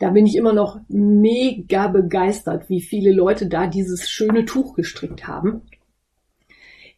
Da 0.00 0.10
bin 0.10 0.26
ich 0.26 0.34
immer 0.34 0.52
noch 0.54 0.80
mega 0.88 1.86
begeistert, 1.86 2.68
wie 2.70 2.80
viele 2.80 3.12
Leute 3.12 3.46
da 3.46 3.66
dieses 3.66 4.08
schöne 4.08 4.46
Tuch 4.46 4.72
gestrickt 4.74 5.28
haben. 5.28 5.60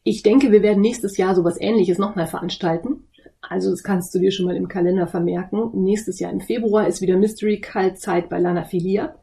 Ich 0.03 0.23
denke, 0.23 0.53
wir 0.53 0.63
werden 0.63 0.79
nächstes 0.79 1.17
Jahr 1.17 1.35
sowas 1.35 1.59
ähnliches 1.59 1.97
nochmal 1.97 2.27
veranstalten. 2.27 3.09
Also 3.41 3.71
das 3.71 3.83
kannst 3.83 4.15
du 4.15 4.19
dir 4.19 4.31
schon 4.31 4.45
mal 4.45 4.55
im 4.55 4.69
Kalender 4.69 5.05
vermerken. 5.05 5.83
Nächstes 5.83 6.21
Jahr 6.21 6.31
im 6.31 6.39
Februar 6.39 6.87
ist 6.87 7.01
wieder 7.01 7.17
Mystery 7.17 7.59
Kaltzeit 7.59 8.29
bei 8.29 8.39
Lana 8.39 8.63
Filia. 8.63 9.15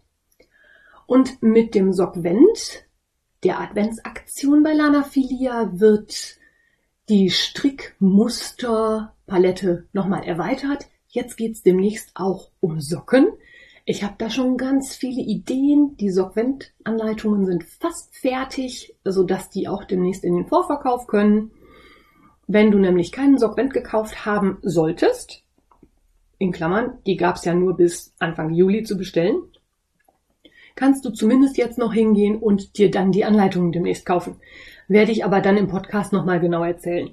Und 1.07 1.43
mit 1.43 1.75
dem 1.75 1.95
Sockvent, 1.95 2.85
der 3.45 3.61
Adventsaktion 3.61 4.63
bei 4.63 4.75
Lana 4.75 5.05
Filia, 5.05 5.71
wird 5.73 6.37
die 7.09 7.31
Strickmusterpalette 7.31 9.87
nochmal 9.95 10.25
erweitert. 10.25 10.85
Jetzt 11.09 11.39
geht's 11.39 11.63
demnächst 11.63 12.11
auch 12.15 12.51
um 12.61 12.83
Socken. 12.83 13.29
Ich 13.91 14.05
habe 14.05 14.15
da 14.19 14.31
schon 14.31 14.57
ganz 14.57 14.95
viele 14.95 15.21
Ideen. 15.21 15.97
Die 15.97 16.11
Sorgvent-Anleitungen 16.11 17.45
sind 17.45 17.65
fast 17.65 18.15
fertig, 18.15 18.95
sodass 19.05 19.51
die 19.51 19.67
auch 19.67 19.83
demnächst 19.83 20.23
in 20.23 20.37
den 20.37 20.47
Vorverkauf 20.47 21.09
können. 21.09 21.51
Wenn 22.47 22.71
du 22.71 22.79
nämlich 22.79 23.11
keinen 23.11 23.37
Sorgvent 23.37 23.73
gekauft 23.73 24.25
haben 24.25 24.59
solltest, 24.63 25.43
in 26.39 26.53
Klammern, 26.53 26.99
die 27.05 27.17
gab 27.17 27.35
es 27.35 27.45
ja 27.45 27.53
nur 27.53 27.77
bis 27.77 28.15
Anfang 28.21 28.55
Juli 28.55 28.85
zu 28.85 28.97
bestellen, 28.97 29.43
kannst 30.77 31.05
du 31.05 31.11
zumindest 31.11 31.59
jetzt 31.59 31.77
noch 31.77 31.93
hingehen 31.93 32.37
und 32.37 32.79
dir 32.79 32.93
dann 32.93 33.11
die 33.11 33.25
Anleitungen 33.25 33.73
demnächst 33.73 34.07
kaufen. 34.07 34.37
Werde 34.87 35.11
ich 35.11 35.25
aber 35.25 35.41
dann 35.41 35.57
im 35.57 35.67
Podcast 35.67 36.13
nochmal 36.13 36.39
genau 36.39 36.63
erzählen. 36.63 37.11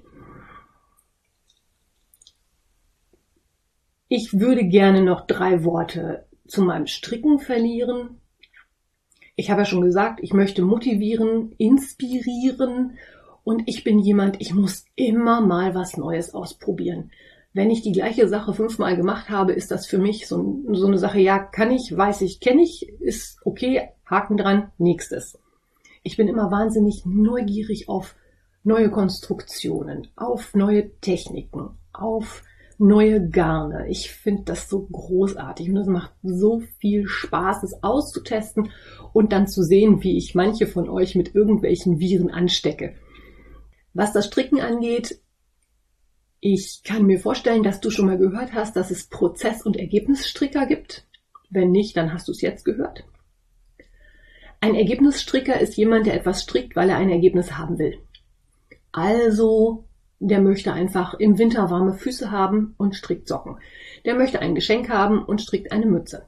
Ich 4.10 4.39
würde 4.39 4.63
gerne 4.63 5.01
noch 5.01 5.25
drei 5.25 5.63
Worte 5.63 6.26
zu 6.48 6.62
meinem 6.63 6.88
Stricken 6.88 7.39
verlieren. 7.39 8.22
Ich 9.36 9.51
habe 9.51 9.62
ja 9.62 9.66
schon 9.66 9.82
gesagt, 9.82 10.20
ich 10.22 10.34
möchte 10.34 10.62
motivieren, 10.62 11.54
inspirieren 11.58 12.98
und 13.44 13.63
ich 13.68 13.84
bin 13.84 14.00
jemand, 14.00 14.42
ich 14.42 14.54
muss 14.54 14.86
immer 14.96 15.42
mal 15.42 15.75
was 15.75 15.96
Neues 15.96 16.34
ausprobieren. 16.34 17.12
Wenn 17.54 17.72
ich 17.72 17.82
die 17.82 17.92
gleiche 17.92 18.27
Sache 18.27 18.54
fünfmal 18.54 18.96
gemacht 18.96 19.30
habe, 19.30 19.54
ist 19.54 19.72
das 19.72 19.88
für 19.88 19.98
mich 19.98 20.27
so, 20.27 20.62
so 20.72 20.88
eine 20.88 20.98
Sache, 20.98 21.20
ja, 21.20 21.39
kann 21.39 21.72
ich, 21.72 21.96
weiß 21.96 22.22
ich, 22.22 22.39
kenne 22.39 22.62
ich, 22.62 22.89
ist 23.00 23.39
okay, 23.46 23.89
Haken 24.06 24.38
dran, 24.38 24.72
nächstes. 24.77 25.39
Ich 26.04 26.18
bin 26.18 26.27
immer 26.27 26.51
wahnsinnig 26.51 27.06
neugierig 27.06 27.89
auf 27.89 28.16
neue 28.63 28.92
Konstruktionen, 28.92 30.08
auf 30.16 30.54
neue 30.54 30.92
Techniken, 31.00 31.77
auf 31.94 32.44
neue 32.77 33.27
Garne. 33.29 33.88
Ich 33.89 34.12
finde 34.12 34.43
das 34.43 34.69
so 34.69 34.88
großartig 34.91 35.69
und 35.69 35.77
es 35.77 35.88
macht 35.88 36.13
so 36.22 36.62
viel 36.79 37.07
Spaß, 37.07 37.63
es 37.63 37.84
auszutesten 37.84 38.72
und 39.13 39.31
dann 39.31 39.48
zu 39.48 39.63
sehen, 39.63 40.03
wie 40.03 40.17
ich 40.17 40.36
manche 40.36 40.67
von 40.67 40.88
euch 40.89 41.15
mit 41.15 41.34
irgendwelchen 41.34 42.00
Viren 42.00 42.29
anstecke. 42.29 42.96
Was 43.93 44.13
das 44.13 44.27
Stricken 44.27 44.60
angeht, 44.60 45.19
ich 46.39 46.81
kann 46.84 47.05
mir 47.05 47.19
vorstellen, 47.19 47.63
dass 47.63 47.81
du 47.81 47.89
schon 47.89 48.05
mal 48.05 48.17
gehört 48.17 48.53
hast, 48.53 48.75
dass 48.75 48.91
es 48.91 49.07
Prozess- 49.07 49.63
und 49.63 49.75
Ergebnisstricker 49.75 50.67
gibt. 50.67 51.07
Wenn 51.50 51.72
nicht, 51.72 51.98
dann 51.98 52.13
hast 52.13 52.27
du 52.27 52.31
es 52.31 52.41
jetzt 52.41 52.63
gehört. 52.63 53.05
Ein 54.60 54.75
Ergebnisstricker 54.75 55.60
ist 55.60 55.77
jemand, 55.77 56.05
der 56.05 56.13
etwas 56.13 56.43
strickt, 56.43 56.75
weil 56.75 56.89
er 56.89 56.98
ein 56.98 57.10
Ergebnis 57.10 57.57
haben 57.57 57.79
will. 57.79 57.98
Also 58.91 59.87
der 60.19 60.41
möchte 60.41 60.74
einfach 60.74 61.13
im 61.15 61.38
Winter 61.38 61.69
warme 61.69 61.93
Füße 61.93 62.31
haben 62.31 62.74
und 62.77 62.95
strickt 62.95 63.27
Socken. 63.27 63.57
Der 64.05 64.15
möchte 64.15 64.39
ein 64.39 64.55
Geschenk 64.55 64.89
haben 64.89 65.24
und 65.24 65.41
strickt 65.41 65.71
eine 65.71 65.86
Mütze. 65.86 66.25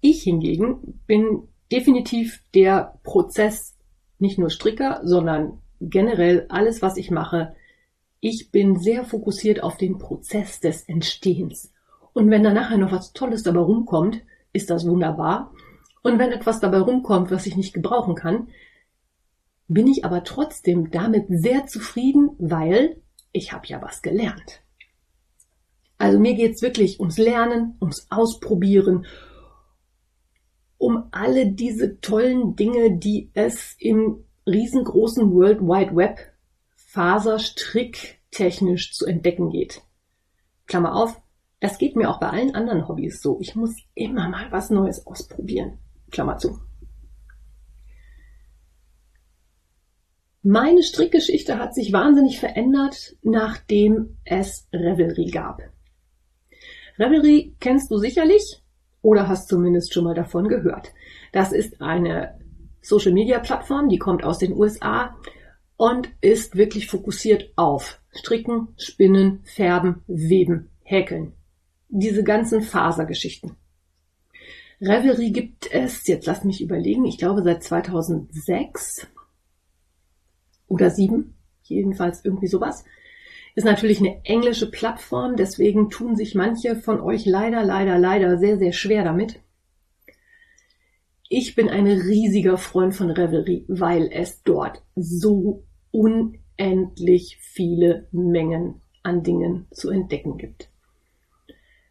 Ich 0.00 0.22
hingegen 0.22 1.00
bin 1.06 1.48
definitiv 1.70 2.42
der 2.54 2.98
Prozess 3.02 3.76
nicht 4.18 4.38
nur 4.38 4.50
Stricker, 4.50 5.00
sondern 5.02 5.58
generell 5.80 6.46
alles, 6.48 6.82
was 6.82 6.96
ich 6.96 7.10
mache. 7.10 7.54
Ich 8.20 8.50
bin 8.50 8.78
sehr 8.78 9.04
fokussiert 9.04 9.62
auf 9.62 9.76
den 9.76 9.98
Prozess 9.98 10.60
des 10.60 10.84
Entstehens. 10.84 11.72
Und 12.12 12.30
wenn 12.30 12.42
da 12.42 12.52
nachher 12.52 12.76
noch 12.76 12.92
was 12.92 13.12
Tolles 13.12 13.42
dabei 13.42 13.60
rumkommt, 13.60 14.22
ist 14.52 14.70
das 14.70 14.86
wunderbar. 14.86 15.52
Und 16.02 16.18
wenn 16.18 16.32
etwas 16.32 16.60
dabei 16.60 16.78
rumkommt, 16.78 17.30
was 17.30 17.46
ich 17.46 17.56
nicht 17.56 17.72
gebrauchen 17.72 18.14
kann, 18.14 18.48
bin 19.70 19.86
ich 19.86 20.04
aber 20.04 20.24
trotzdem 20.24 20.90
damit 20.90 21.24
sehr 21.28 21.66
zufrieden, 21.66 22.30
weil 22.38 23.00
ich 23.30 23.52
habe 23.52 23.68
ja 23.68 23.80
was 23.80 24.02
gelernt. 24.02 24.62
Also 25.96 26.18
mir 26.18 26.34
geht's 26.34 26.60
wirklich 26.60 26.98
ums 26.98 27.18
Lernen, 27.18 27.76
ums 27.80 28.08
Ausprobieren, 28.10 29.06
um 30.76 31.04
alle 31.12 31.52
diese 31.52 32.00
tollen 32.00 32.56
Dinge, 32.56 32.98
die 32.98 33.30
es 33.34 33.76
im 33.78 34.24
riesengroßen 34.46 35.32
World 35.32 35.60
Wide 35.60 35.94
Web 35.94 36.18
faserstricktechnisch 36.74 38.92
zu 38.92 39.06
entdecken 39.06 39.50
geht. 39.50 39.82
Klammer 40.66 40.96
auf, 40.96 41.22
das 41.60 41.78
geht 41.78 41.94
mir 41.94 42.10
auch 42.10 42.18
bei 42.18 42.30
allen 42.30 42.56
anderen 42.56 42.88
Hobbys 42.88 43.22
so. 43.22 43.38
Ich 43.40 43.54
muss 43.54 43.76
immer 43.94 44.28
mal 44.28 44.50
was 44.50 44.70
Neues 44.70 45.06
ausprobieren. 45.06 45.78
Klammer 46.10 46.38
zu. 46.38 46.58
Meine 50.42 50.82
Strickgeschichte 50.82 51.58
hat 51.58 51.74
sich 51.74 51.92
wahnsinnig 51.92 52.40
verändert, 52.40 53.14
nachdem 53.22 54.16
es 54.24 54.66
Revelry 54.72 55.26
gab. 55.26 55.60
Revelry 56.98 57.54
kennst 57.60 57.90
du 57.90 57.98
sicherlich. 57.98 58.62
oder 59.02 59.28
hast 59.28 59.48
zumindest 59.48 59.94
schon 59.94 60.04
mal 60.04 60.14
davon 60.14 60.48
gehört. 60.48 60.92
Das 61.32 61.52
ist 61.52 61.80
eine 61.80 62.38
Social-Media-Plattform, 62.82 63.88
die 63.88 63.98
kommt 63.98 64.24
aus 64.24 64.38
den 64.38 64.52
USA 64.52 65.16
und 65.78 66.10
ist 66.20 66.56
wirklich 66.56 66.86
fokussiert 66.86 67.50
auf 67.56 67.98
Stricken, 68.10 68.68
Spinnen, 68.76 69.40
Färben, 69.44 70.02
Weben, 70.06 70.68
Häkeln. 70.82 71.32
Diese 71.88 72.22
ganzen 72.22 72.60
Fasergeschichten. 72.60 73.56
Revelry 74.82 75.30
gibt 75.30 75.72
es, 75.72 76.06
jetzt 76.06 76.26
lass 76.26 76.44
mich 76.44 76.60
überlegen, 76.60 77.06
ich 77.06 77.16
glaube 77.16 77.42
seit 77.42 77.62
2006 77.62 79.06
oder 80.70 80.88
7, 80.88 81.34
jedenfalls 81.64 82.24
irgendwie 82.24 82.46
sowas. 82.46 82.84
Ist 83.54 83.64
natürlich 83.64 83.98
eine 83.98 84.24
englische 84.24 84.70
Plattform, 84.70 85.36
deswegen 85.36 85.90
tun 85.90 86.16
sich 86.16 86.34
manche 86.34 86.76
von 86.76 87.00
euch 87.00 87.26
leider, 87.26 87.64
leider, 87.64 87.98
leider 87.98 88.38
sehr, 88.38 88.56
sehr 88.58 88.72
schwer 88.72 89.04
damit. 89.04 89.40
Ich 91.28 91.54
bin 91.54 91.68
ein 91.68 91.86
riesiger 91.86 92.56
Freund 92.56 92.94
von 92.94 93.10
Revelry, 93.10 93.64
weil 93.68 94.08
es 94.12 94.42
dort 94.42 94.82
so 94.94 95.64
unendlich 95.90 97.38
viele 97.40 98.08
Mengen 98.12 98.80
an 99.02 99.22
Dingen 99.22 99.66
zu 99.72 99.90
entdecken 99.90 100.38
gibt. 100.38 100.70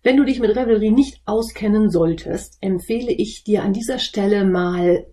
Wenn 0.01 0.15
du 0.15 0.23
dich 0.23 0.39
mit 0.39 0.55
Revelry 0.55 0.91
nicht 0.91 1.21
auskennen 1.25 1.89
solltest, 1.89 2.57
empfehle 2.61 3.11
ich 3.11 3.43
dir 3.43 3.63
an 3.63 3.73
dieser 3.73 3.99
Stelle 3.99 4.45
mal 4.45 5.05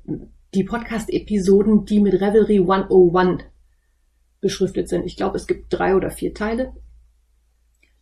die 0.54 0.64
Podcast-Episoden, 0.64 1.84
die 1.84 2.00
mit 2.00 2.14
Revelry 2.14 2.60
101 2.60 3.44
beschriftet 4.40 4.88
sind. 4.88 5.04
Ich 5.04 5.16
glaube, 5.16 5.36
es 5.36 5.46
gibt 5.46 5.66
drei 5.70 5.94
oder 5.94 6.10
vier 6.10 6.34
Teile. 6.34 6.72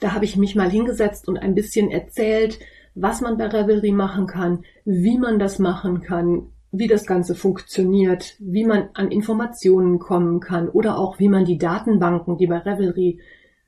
Da 0.00 0.12
habe 0.12 0.24
ich 0.24 0.36
mich 0.36 0.54
mal 0.54 0.70
hingesetzt 0.70 1.28
und 1.28 1.38
ein 1.38 1.54
bisschen 1.54 1.90
erzählt, 1.90 2.58
was 2.94 3.20
man 3.20 3.36
bei 3.36 3.46
Revelry 3.46 3.92
machen 3.92 4.26
kann, 4.26 4.64
wie 4.84 5.18
man 5.18 5.38
das 5.38 5.58
machen 5.58 6.00
kann, 6.00 6.48
wie 6.70 6.88
das 6.88 7.06
Ganze 7.06 7.34
funktioniert, 7.34 8.36
wie 8.38 8.64
man 8.64 8.88
an 8.94 9.10
Informationen 9.10 9.98
kommen 9.98 10.40
kann 10.40 10.68
oder 10.68 10.98
auch 10.98 11.18
wie 11.18 11.28
man 11.28 11.44
die 11.44 11.58
Datenbanken, 11.58 12.36
die 12.36 12.46
bei 12.46 12.58
Revelry 12.58 13.20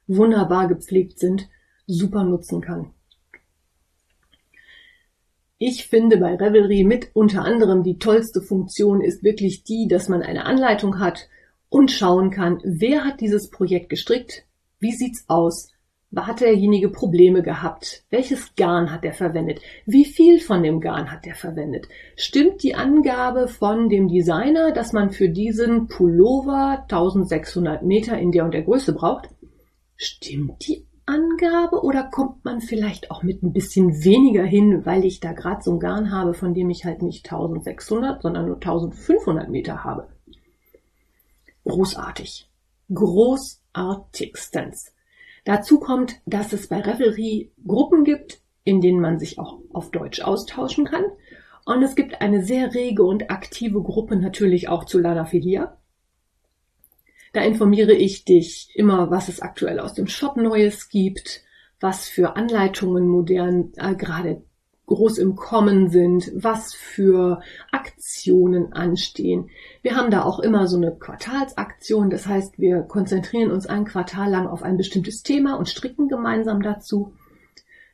wunderbar 0.06 0.68
gepflegt 0.68 1.18
sind, 1.18 1.49
super 1.87 2.25
nutzen 2.25 2.61
kann. 2.61 2.90
Ich 5.58 5.87
finde 5.87 6.18
bei 6.18 6.35
Revelry 6.35 6.85
mit 6.85 7.11
unter 7.14 7.42
anderem 7.42 7.82
die 7.82 7.99
tollste 7.99 8.42
Funktion 8.42 9.00
ist 9.00 9.23
wirklich 9.23 9.64
die, 9.64 9.88
dass 9.88 10.08
man 10.08 10.23
eine 10.23 10.44
Anleitung 10.44 11.00
hat 11.00 11.28
und 11.68 11.90
schauen 11.90 12.30
kann, 12.30 12.61
wer 12.64 13.04
hat 13.04 13.20
dieses 13.20 13.50
Projekt 13.50 13.88
gestrickt, 13.88 14.44
wie 14.78 14.92
sieht's 14.92 15.25
aus, 15.28 15.70
hat 16.14 16.40
derjenige 16.40 16.88
Probleme 16.88 17.42
gehabt, 17.42 18.04
welches 18.11 18.54
Garn 18.54 18.90
hat 18.92 19.04
er 19.04 19.12
verwendet, 19.12 19.61
wie 19.85 20.04
viel 20.04 20.40
von 20.40 20.62
dem 20.62 20.80
Garn 20.80 21.11
hat 21.11 21.26
er 21.26 21.35
verwendet, 21.35 21.88
stimmt 22.16 22.62
die 22.62 22.75
Angabe 22.75 23.49
von 23.49 23.88
dem 23.88 24.08
Designer, 24.08 24.73
dass 24.73 24.92
man 24.92 25.11
für 25.11 25.28
diesen 25.28 25.88
Pullover 25.88 26.82
1600 26.82 27.82
Meter 27.82 28.18
in 28.18 28.32
der 28.32 28.44
und 28.44 28.54
der 28.54 28.62
Größe 28.62 28.94
braucht, 28.94 29.28
stimmt 29.96 30.66
die 30.66 30.87
Angabe 31.06 31.82
oder 31.82 32.04
kommt 32.04 32.44
man 32.44 32.61
vielleicht 32.61 33.11
auch 33.11 33.23
mit 33.23 33.42
ein 33.42 33.52
bisschen 33.52 34.02
weniger 34.04 34.44
hin, 34.44 34.85
weil 34.85 35.04
ich 35.04 35.20
da 35.20 35.32
gerade 35.32 35.62
so 35.62 35.73
ein 35.73 35.80
Garn 35.80 36.11
habe, 36.11 36.35
von 36.35 36.52
dem 36.52 36.68
ich 36.70 36.85
halt 36.85 37.02
nicht 37.02 37.26
1600, 37.26 38.23
sondern 38.23 38.46
nur 38.46 38.56
1500 38.56 39.49
Meter 39.49 39.85
habe? 39.85 40.08
Großartig. 41.66 42.49
Großartigstens. 42.92 44.92
Dazu 45.44 45.78
kommt, 45.78 46.20
dass 46.25 46.52
es 46.52 46.68
bei 46.68 46.80
Revelry 46.80 47.52
Gruppen 47.66 48.04
gibt, 48.04 48.40
in 48.64 48.80
denen 48.80 49.00
man 49.00 49.18
sich 49.18 49.38
auch 49.38 49.58
auf 49.73 49.90
Deutsch 49.90 50.20
austauschen 50.20 50.85
kann. 50.85 51.04
Und 51.64 51.83
es 51.83 51.94
gibt 51.94 52.20
eine 52.20 52.44
sehr 52.44 52.74
rege 52.74 53.02
und 53.02 53.31
aktive 53.31 53.83
Gruppe 53.83 54.16
natürlich 54.16 54.68
auch 54.68 54.85
zu 54.85 54.98
Lana 54.98 55.24
Filia. 55.24 55.76
Da 57.33 57.42
informiere 57.42 57.92
ich 57.92 58.24
dich 58.24 58.70
immer, 58.74 59.11
was 59.11 59.29
es 59.29 59.40
aktuell 59.40 59.81
aus 59.81 59.94
dem 59.94 60.07
Shop 60.07 60.37
Neues 60.37 60.88
gibt, 60.88 61.42
was 61.81 62.09
für 62.09 62.37
Anleitungen 62.37 63.07
modern 63.07 63.72
äh, 63.76 63.94
gerade 63.94 64.42
groß 64.87 65.18
im 65.18 65.37
Kommen 65.37 65.88
sind, 65.90 66.31
was 66.35 66.75
für 66.75 67.40
Aktionen 67.72 68.72
anstehen. 68.72 69.51
Wir 69.83 69.96
haben 69.96 70.11
da 70.11 70.22
auch 70.22 70.38
immer 70.38 70.66
so 70.66 70.77
eine 70.77 70.94
Quartalsaktion, 70.94 72.11
das 72.11 72.27
heißt, 72.27 72.59
wir 72.59 72.83
konzentrieren 72.83 73.51
uns 73.51 73.66
ein 73.66 73.85
Quartal 73.85 74.31
lang 74.31 74.46
auf 74.46 74.62
ein 74.62 74.77
bestimmtes 74.77 75.22
Thema 75.22 75.55
und 75.55 75.68
stricken 75.68 76.09
gemeinsam 76.09 76.62
dazu. 76.62 77.12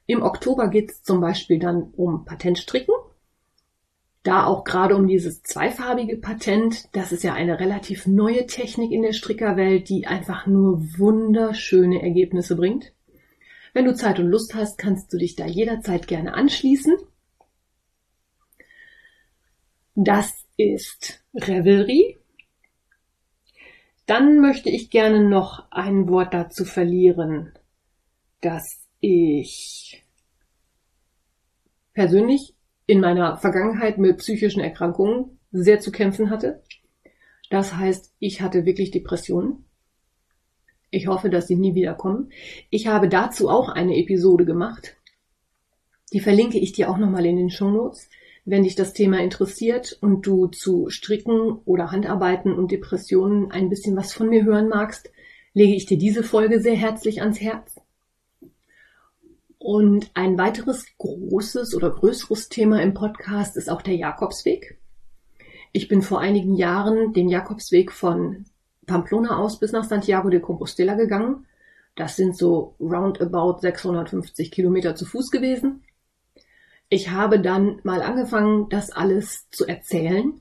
Im 0.06 0.22
Oktober 0.22 0.68
geht 0.68 0.90
es 0.90 1.02
zum 1.02 1.20
Beispiel 1.20 1.58
dann 1.58 1.92
um 1.96 2.24
Patentstricken 2.24 2.94
da 4.22 4.46
auch 4.46 4.64
gerade 4.64 4.94
um 4.94 5.08
dieses 5.08 5.42
zweifarbige 5.42 6.16
Patent, 6.16 6.88
das 6.92 7.12
ist 7.12 7.24
ja 7.24 7.34
eine 7.34 7.58
relativ 7.58 8.06
neue 8.06 8.46
Technik 8.46 8.92
in 8.92 9.02
der 9.02 9.12
Strickerwelt, 9.12 9.88
die 9.88 10.06
einfach 10.06 10.46
nur 10.46 10.80
wunderschöne 10.96 12.02
Ergebnisse 12.02 12.56
bringt. 12.56 12.92
Wenn 13.72 13.86
du 13.86 13.94
Zeit 13.94 14.18
und 14.18 14.26
Lust 14.26 14.54
hast, 14.54 14.76
kannst 14.78 15.12
du 15.12 15.18
dich 15.18 15.34
da 15.34 15.46
jederzeit 15.46 16.06
gerne 16.06 16.34
anschließen. 16.34 16.94
Das 19.94 20.46
ist 20.56 21.24
Revelry. 21.34 22.18
Dann 24.06 24.40
möchte 24.40 24.68
ich 24.68 24.90
gerne 24.90 25.26
noch 25.26 25.70
ein 25.70 26.08
Wort 26.08 26.34
dazu 26.34 26.64
verlieren, 26.64 27.52
dass 28.40 28.86
ich 29.00 30.04
persönlich 31.94 32.54
in 32.86 33.00
meiner 33.00 33.36
Vergangenheit 33.36 33.98
mit 33.98 34.18
psychischen 34.18 34.60
Erkrankungen 34.60 35.38
sehr 35.50 35.80
zu 35.80 35.92
kämpfen 35.92 36.30
hatte. 36.30 36.62
Das 37.50 37.74
heißt, 37.74 38.14
ich 38.18 38.40
hatte 38.40 38.64
wirklich 38.64 38.90
Depressionen. 38.90 39.66
Ich 40.94 41.06
hoffe, 41.06 41.30
dass 41.30 41.48
sie 41.48 41.56
nie 41.56 41.74
wieder 41.74 41.94
kommen. 41.94 42.28
Ich 42.68 42.86
habe 42.86 43.08
dazu 43.08 43.48
auch 43.48 43.70
eine 43.70 43.96
Episode 43.96 44.44
gemacht. 44.44 44.98
Die 46.12 46.20
verlinke 46.20 46.58
ich 46.58 46.72
dir 46.72 46.90
auch 46.90 46.98
nochmal 46.98 47.24
in 47.24 47.38
den 47.38 47.48
Show 47.48 47.70
Notes. 47.70 48.10
Wenn 48.44 48.64
dich 48.64 48.74
das 48.74 48.92
Thema 48.92 49.18
interessiert 49.20 49.96
und 50.02 50.26
du 50.26 50.48
zu 50.48 50.90
Stricken 50.90 51.60
oder 51.64 51.92
Handarbeiten 51.92 52.52
und 52.52 52.72
Depressionen 52.72 53.50
ein 53.50 53.70
bisschen 53.70 53.96
was 53.96 54.12
von 54.12 54.28
mir 54.28 54.44
hören 54.44 54.68
magst, 54.68 55.10
lege 55.54 55.74
ich 55.74 55.86
dir 55.86 55.96
diese 55.96 56.22
Folge 56.22 56.60
sehr 56.60 56.76
herzlich 56.76 57.22
ans 57.22 57.40
Herz. 57.40 57.80
Und 59.56 60.10
ein 60.12 60.36
weiteres 60.36 60.84
großes 60.98 61.74
oder 61.74 61.90
größeres 61.90 62.50
Thema 62.50 62.82
im 62.82 62.92
Podcast 62.92 63.56
ist 63.56 63.70
auch 63.70 63.80
der 63.80 63.96
Jakobsweg. 63.96 64.76
Ich 65.72 65.88
bin 65.88 66.02
vor 66.02 66.20
einigen 66.20 66.54
Jahren 66.54 67.14
den 67.14 67.30
Jakobsweg 67.30 67.92
von 67.92 68.44
Pamplona 68.86 69.38
aus 69.38 69.58
bis 69.58 69.72
nach 69.72 69.84
Santiago 69.84 70.28
de 70.28 70.40
Compostela 70.40 70.94
gegangen. 70.94 71.46
Das 71.94 72.16
sind 72.16 72.36
so 72.36 72.74
roundabout 72.80 73.60
650 73.60 74.50
Kilometer 74.50 74.94
zu 74.94 75.04
Fuß 75.04 75.30
gewesen. 75.30 75.84
Ich 76.88 77.10
habe 77.10 77.40
dann 77.40 77.80
mal 77.84 78.02
angefangen, 78.02 78.68
das 78.68 78.90
alles 78.90 79.48
zu 79.50 79.66
erzählen. 79.66 80.40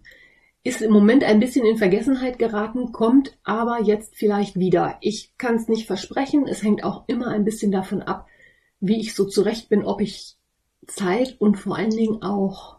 Ist 0.64 0.82
im 0.82 0.92
Moment 0.92 1.24
ein 1.24 1.40
bisschen 1.40 1.66
in 1.66 1.78
Vergessenheit 1.78 2.38
geraten, 2.38 2.92
kommt 2.92 3.38
aber 3.44 3.82
jetzt 3.82 4.16
vielleicht 4.16 4.60
wieder. 4.60 4.98
Ich 5.02 5.36
kann 5.38 5.56
es 5.56 5.68
nicht 5.68 5.88
versprechen. 5.88 6.48
Es 6.48 6.62
hängt 6.62 6.84
auch 6.84 7.06
immer 7.08 7.30
ein 7.30 7.46
bisschen 7.46 7.72
davon 7.72 8.02
ab, 8.02 8.28
wie 8.80 9.00
ich 9.00 9.16
so 9.16 9.26
zurecht 9.26 9.70
bin, 9.70 9.84
ob 9.84 10.02
ich 10.02 10.38
Zeit 10.88 11.40
und 11.40 11.56
vor 11.56 11.78
allen 11.78 11.92
Dingen 11.92 12.22
auch 12.22 12.78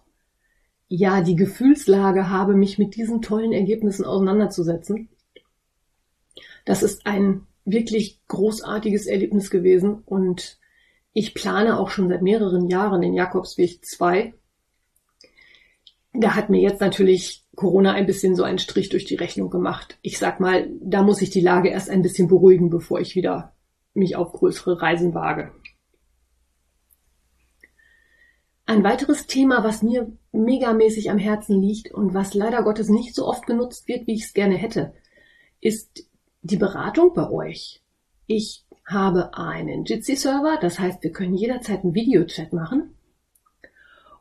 ja 0.88 1.22
die 1.22 1.36
Gefühlslage 1.36 2.28
habe, 2.28 2.54
mich 2.54 2.78
mit 2.78 2.94
diesen 2.94 3.22
tollen 3.22 3.52
Ergebnissen 3.52 4.04
auseinanderzusetzen. 4.04 5.08
Das 6.64 6.82
ist 6.82 7.06
ein 7.06 7.46
wirklich 7.64 8.20
großartiges 8.28 9.06
Erlebnis 9.06 9.50
gewesen 9.50 10.02
und 10.04 10.58
ich 11.12 11.34
plane 11.34 11.78
auch 11.78 11.90
schon 11.90 12.08
seit 12.08 12.22
mehreren 12.22 12.68
Jahren 12.68 13.02
den 13.02 13.14
Jakobsweg 13.14 13.84
2. 13.84 14.34
Da 16.14 16.34
hat 16.34 16.50
mir 16.50 16.60
jetzt 16.60 16.80
natürlich 16.80 17.44
Corona 17.54 17.92
ein 17.92 18.06
bisschen 18.06 18.34
so 18.34 18.42
einen 18.42 18.58
Strich 18.58 18.88
durch 18.88 19.04
die 19.04 19.14
Rechnung 19.14 19.50
gemacht. 19.50 19.98
Ich 20.02 20.18
sag 20.18 20.40
mal, 20.40 20.70
da 20.80 21.02
muss 21.02 21.22
ich 21.22 21.30
die 21.30 21.40
Lage 21.40 21.68
erst 21.68 21.90
ein 21.90 22.02
bisschen 22.02 22.28
beruhigen, 22.28 22.70
bevor 22.70 23.00
ich 23.00 23.14
wieder 23.14 23.54
mich 23.94 24.16
auf 24.16 24.32
größere 24.32 24.80
Reisen 24.80 25.14
wage. 25.14 25.52
Ein 28.64 28.84
weiteres 28.84 29.26
Thema, 29.26 29.64
was 29.64 29.82
mir 29.82 30.16
megamäßig 30.30 31.10
am 31.10 31.18
Herzen 31.18 31.60
liegt 31.60 31.92
und 31.92 32.14
was 32.14 32.32
leider 32.32 32.62
Gottes 32.62 32.88
nicht 32.88 33.14
so 33.14 33.26
oft 33.26 33.46
genutzt 33.46 33.86
wird, 33.88 34.06
wie 34.06 34.14
ich 34.14 34.24
es 34.24 34.32
gerne 34.32 34.54
hätte, 34.54 34.94
ist 35.60 36.06
die 36.42 36.56
Beratung 36.56 37.14
bei 37.14 37.30
euch. 37.30 37.80
Ich 38.26 38.64
habe 38.84 39.34
einen 39.34 39.84
Jitsi-Server, 39.84 40.58
das 40.60 40.78
heißt, 40.78 41.02
wir 41.02 41.12
können 41.12 41.34
jederzeit 41.34 41.82
einen 41.82 41.94
Videochat 41.94 42.52
machen. 42.52 42.94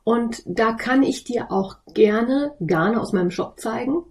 Und 0.04 0.44
da 0.46 0.74
kann 0.74 1.04
ich 1.04 1.24
dir 1.24 1.52
auch 1.52 1.78
gerne 1.94 2.56
Garne 2.66 3.00
aus 3.00 3.14
meinem 3.14 3.32
Shop 3.32 3.60
zeigen. 3.60 4.04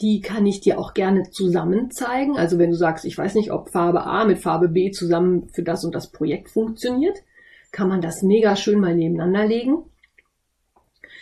Die 0.00 0.20
kann 0.20 0.46
ich 0.46 0.60
dir 0.60 0.78
auch 0.78 0.94
gerne 0.94 1.30
zusammen 1.30 1.90
zeigen. 1.90 2.38
Also 2.38 2.58
wenn 2.58 2.70
du 2.70 2.76
sagst, 2.76 3.04
ich 3.04 3.18
weiß 3.18 3.34
nicht, 3.34 3.52
ob 3.52 3.70
Farbe 3.70 4.04
A 4.04 4.24
mit 4.24 4.38
Farbe 4.38 4.68
B 4.68 4.90
zusammen 4.90 5.48
für 5.50 5.62
das 5.62 5.84
und 5.84 5.94
das 5.94 6.10
Projekt 6.10 6.48
funktioniert, 6.48 7.18
kann 7.70 7.88
man 7.88 8.00
das 8.00 8.22
mega 8.22 8.56
schön 8.56 8.80
mal 8.80 8.94
nebeneinander 8.94 9.46
legen. 9.46 9.84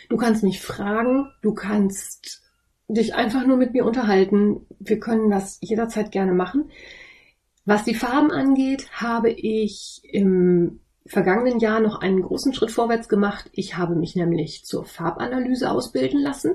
Du 0.08 0.16
kannst 0.16 0.42
mich 0.42 0.60
fragen, 0.60 1.30
du 1.42 1.54
kannst 1.54 2.47
dich 2.88 3.14
einfach 3.14 3.46
nur 3.46 3.56
mit 3.56 3.74
mir 3.74 3.84
unterhalten. 3.84 4.66
Wir 4.78 4.98
können 4.98 5.30
das 5.30 5.58
jederzeit 5.60 6.10
gerne 6.10 6.32
machen. 6.32 6.70
Was 7.64 7.84
die 7.84 7.94
Farben 7.94 8.30
angeht, 8.30 8.90
habe 8.92 9.30
ich 9.30 10.00
im 10.04 10.80
vergangenen 11.04 11.58
Jahr 11.58 11.80
noch 11.80 12.00
einen 12.00 12.22
großen 12.22 12.54
Schritt 12.54 12.70
vorwärts 12.70 13.08
gemacht. 13.08 13.50
Ich 13.52 13.76
habe 13.76 13.94
mich 13.94 14.16
nämlich 14.16 14.64
zur 14.64 14.84
Farbanalyse 14.84 15.70
ausbilden 15.70 16.20
lassen. 16.20 16.54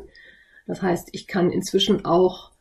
Das 0.65 0.81
heißt, 0.81 1.09
ich 1.11 1.27
kann 1.27 1.51
inzwischen 1.51 2.05
auch 2.05 2.51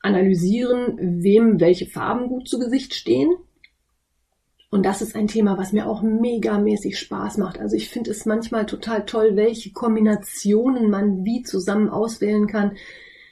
analysieren, 0.00 1.22
wem 1.22 1.60
welche 1.60 1.86
Farben 1.86 2.28
gut 2.28 2.48
zu 2.48 2.58
Gesicht 2.58 2.94
stehen. 2.94 3.34
Und 4.74 4.82
das 4.82 5.02
ist 5.02 5.14
ein 5.14 5.28
Thema, 5.28 5.56
was 5.56 5.72
mir 5.72 5.86
auch 5.86 6.02
megamäßig 6.02 6.98
Spaß 6.98 7.38
macht. 7.38 7.60
Also 7.60 7.76
ich 7.76 7.90
finde 7.90 8.10
es 8.10 8.26
manchmal 8.26 8.66
total 8.66 9.04
toll, 9.04 9.36
welche 9.36 9.70
Kombinationen 9.70 10.90
man 10.90 11.24
wie 11.24 11.44
zusammen 11.44 11.88
auswählen 11.88 12.48
kann, 12.48 12.76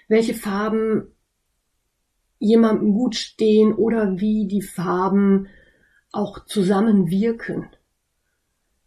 welche 0.07 0.35
Farben 0.35 1.09
jemandem 2.39 2.93
gut 2.93 3.17
stehen 3.17 3.75
oder 3.75 4.21
wie 4.21 4.47
die 4.47 4.63
Farben 4.63 5.49
auch 6.13 6.45
zusammenwirken. 6.45 7.71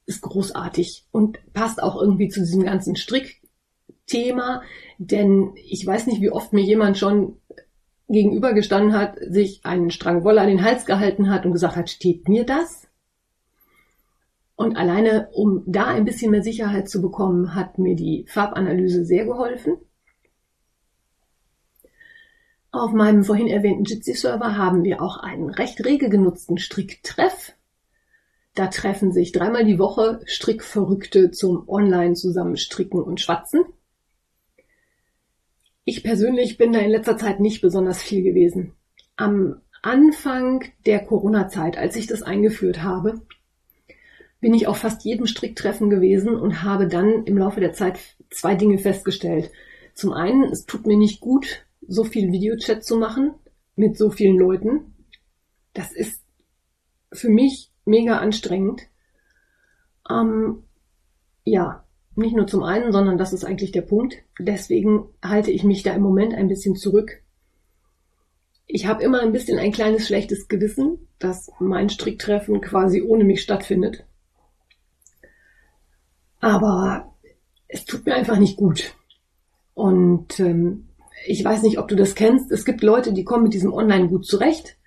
Ist 0.06 0.22
großartig 0.22 1.08
und 1.12 1.40
passt 1.52 1.84
auch 1.84 2.02
irgendwie 2.02 2.30
zu 2.30 2.40
diesem 2.40 2.64
ganzen 2.64 2.96
Strickthema, 2.96 4.62
denn 4.98 5.52
ich 5.58 5.86
weiß 5.86 6.08
nicht, 6.08 6.22
wie 6.22 6.32
oft 6.32 6.54
mir 6.54 6.64
jemand 6.64 6.98
schon 6.98 7.36
gegenübergestanden 8.08 8.94
hat, 8.94 9.18
sich 9.20 9.66
einen 9.66 9.90
Strang 9.90 10.24
Wolle 10.24 10.42
an 10.42 10.48
den 10.48 10.64
Hals 10.64 10.86
gehalten 10.86 11.30
hat 11.30 11.46
und 11.46 11.54
gesagt 11.54 11.76
hat, 11.76 11.90
steht 11.90 12.28
mir 12.30 12.46
das? 12.46 12.88
Und 14.56 14.78
alleine, 14.78 15.30
um 15.34 15.64
da 15.66 15.88
ein 15.88 16.06
bisschen 16.06 16.32
mehr 16.32 16.44
Sicherheit 16.44 16.90
zu 16.90 17.02
bekommen, 17.02 17.56
hat 17.56 17.78
mir 17.78 17.96
die 17.96 18.26
Farbanalyse 18.28 19.04
sehr 19.06 19.26
geholfen. 19.26 19.78
Auf 22.72 22.92
meinem 22.92 23.24
vorhin 23.24 23.48
erwähnten 23.48 23.86
Jitsi-Server 23.86 24.58
haben 24.58 24.84
wir 24.84 25.02
auch 25.02 25.18
einen 25.18 25.50
recht 25.50 25.84
rege 25.86 26.10
genutzten 26.10 26.58
Stricktreff. 26.58 27.54
Da 28.54 28.68
treffen 28.68 29.12
sich 29.12 29.32
dreimal 29.32 29.66
die 29.66 29.80
Woche 29.80 30.22
Strickverrückte 30.26 31.32
zum 31.32 31.68
Online-Zusammenstricken 31.68 33.02
und 33.02 33.20
Schwatzen. 33.20 33.66
Ich 35.86 36.04
persönlich 36.04 36.58
bin 36.58 36.74
da 36.74 36.80
in 36.80 36.90
letzter 36.90 37.16
Zeit 37.16 37.40
nicht 37.40 37.62
besonders 37.62 38.02
viel 38.02 38.24
gewesen. 38.24 38.74
Am 39.16 39.62
Anfang 39.84 40.66
der 40.88 41.06
Corona-Zeit, 41.06 41.78
als 41.78 41.96
ich 41.96 42.08
das 42.08 42.24
eingeführt 42.24 42.82
habe, 42.82 43.22
bin 44.42 44.56
ich 44.56 44.66
auf 44.68 44.80
fast 44.80 45.06
jedem 45.06 45.28
Stricktreffen 45.28 45.92
gewesen 45.92 46.36
und 46.36 46.64
habe 46.64 46.88
dann 46.88 47.24
im 47.26 47.38
Laufe 47.38 47.60
der 47.60 47.74
Zeit 47.74 48.00
zwei 48.32 48.56
Dinge 48.56 48.80
festgestellt. 48.80 49.52
Zum 49.94 50.12
einen, 50.12 50.44
es 50.46 50.66
tut 50.66 50.88
mir 50.88 50.98
nicht 50.98 51.20
gut, 51.20 51.66
so 51.88 52.04
viel 52.04 52.32
Videochat 52.32 52.84
zu 52.84 52.98
machen 52.98 53.36
mit 53.76 53.96
so 53.96 54.10
vielen 54.10 54.40
Leuten. 54.40 54.96
Das 55.74 55.92
ist 55.92 56.20
für 57.14 57.30
mich 57.30 57.72
mega 57.86 58.18
anstrengend. 58.18 58.82
Ähm, 60.10 60.64
ja, 61.44 61.85
nicht 62.16 62.36
nur 62.36 62.48
zum 62.48 62.64
einen, 62.64 62.92
sondern 62.92 63.18
das 63.18 63.34
ist 63.34 63.44
eigentlich 63.44 63.72
der 63.72 63.82
Punkt. 63.82 64.16
Deswegen 64.40 65.10
halte 65.24 65.52
ich 65.52 65.64
mich 65.64 65.84
da 65.84 65.94
im 65.94 66.02
Moment 66.02 66.34
ein 66.34 66.48
bisschen 66.48 66.76
zurück. 66.76 67.22
Ich 68.68 68.88
habe 68.88 69.04
immer 69.04 69.22
ein 69.22 69.32
bisschen 69.32 69.60
ein 69.60 69.72
kleines 69.72 70.08
schlechtes 70.08 70.48
Gewissen, 70.48 71.08
dass 71.20 71.52
mein 71.60 71.90
Stricktreffen 71.90 72.62
quasi 72.62 73.02
ohne 73.02 73.24
mich 73.24 73.42
stattfindet. 73.42 74.06
Aber 76.40 77.14
es 77.68 77.86
tut 77.86 78.06
mir 78.06 78.16
einfach 78.16 78.38
nicht 78.38 78.58
gut. 78.58 78.96
Und 79.74 80.40
ähm, 80.40 80.90
ich 81.26 81.44
weiß 81.44 81.64
nicht, 81.64 81.80
ob 81.80 81.88
du 81.88 81.96
das 81.96 82.16
kennst. 82.16 82.52
Es 82.52 82.66
gibt 82.66 82.82
Leute, 82.82 83.14
die 83.14 83.24
kommen 83.24 83.44
mit 83.44 83.54
diesem 83.54 83.74
Online 83.74 84.08
gut 84.08 84.26
zurecht. 84.26 84.78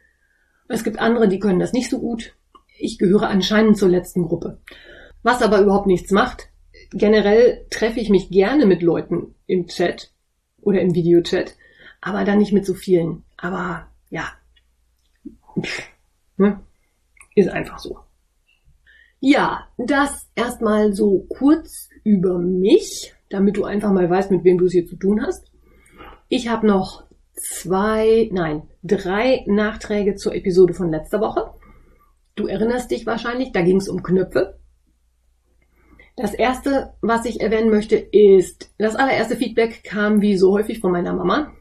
Es 0.69 0.85
gibt 0.85 0.99
andere, 0.99 1.29
die 1.29 1.39
können 1.39 1.59
das 1.59 1.73
nicht 1.73 1.91
so 1.91 1.99
gut. 1.99 2.35
Ich 2.79 2.99
gehöre 2.99 3.29
anscheinend 3.29 3.77
zur 3.77 3.89
letzten 3.89 4.23
Gruppe. 4.23 4.61
Was 5.23 5.43
aber 5.43 5.61
überhaupt 5.61 5.87
nichts 5.87 6.11
macht, 6.11 6.48
generell 6.93 7.67
treffe 7.71 8.01
ich 8.01 8.11
mich 8.11 8.31
gerne 8.31 8.67
mit 8.67 8.83
Leuten 8.83 9.35
im 9.47 9.67
Chat 9.67 10.13
oder 10.61 10.81
im 10.81 10.95
Videochat, 10.95 11.57
aber 12.01 12.25
dann 12.25 12.39
nicht 12.39 12.53
mit 12.53 12.67
so 12.67 12.75
vielen. 12.75 13.25
Aber 13.37 13.89
ja, 14.11 14.29
ne? 16.37 16.61
ist 17.35 17.49
einfach 17.49 17.79
so. 17.79 17.99
Ja, 19.21 19.69
das 19.77 20.29
erstmal 20.35 20.93
so 20.93 21.27
kurz 21.29 21.89
über 22.05 22.39
mich, 22.39 23.15
damit 23.31 23.57
du 23.57 23.65
einfach 23.65 23.93
mal 23.93 24.09
weißt, 24.09 24.31
mit 24.31 24.45
wem 24.45 24.59
du 24.59 24.67
es 24.67 24.73
hier 24.73 24.87
zu 24.87 24.97
tun 24.97 25.23
hast. 25.23 25.51
Ich 26.29 26.49
habe 26.49 26.67
noch 26.67 27.05
zwei, 27.35 28.29
nein, 28.33 28.63
drei 28.83 29.45
Nachträge 29.47 30.15
zur 30.15 30.35
Episode 30.35 30.75
von 30.75 30.91
letzter 30.91 31.21
Woche. 31.21 31.51
Du 32.37 32.47
erinnerst 32.47 32.91
dich 32.91 33.07
wahrscheinlich, 33.07 33.51
da 33.53 33.63
ging 33.63 33.79
es 33.79 33.89
um 33.89 34.03
Knöpfe. 34.03 34.58
Das 36.19 36.35
erste, 36.35 36.95
was 37.01 37.27
ich 37.27 37.41
erwähnen 37.41 37.71
möchte, 37.71 37.95
ist, 37.95 38.75
das 38.77 38.97
allererste 38.97 39.37
Feedback 39.37 39.85
kam 39.85 40.21
wie 40.21 40.37
so 40.37 40.53
häufig 40.53 40.81
von 40.81 40.91
meiner 40.91 41.13
Mama. 41.13 41.53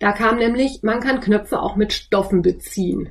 Da 0.00 0.10
kam 0.10 0.38
nämlich, 0.38 0.80
man 0.82 0.98
kann 0.98 1.20
Knöpfe 1.20 1.62
auch 1.62 1.76
mit 1.76 1.92
Stoffen 1.92 2.42
beziehen. 2.42 3.10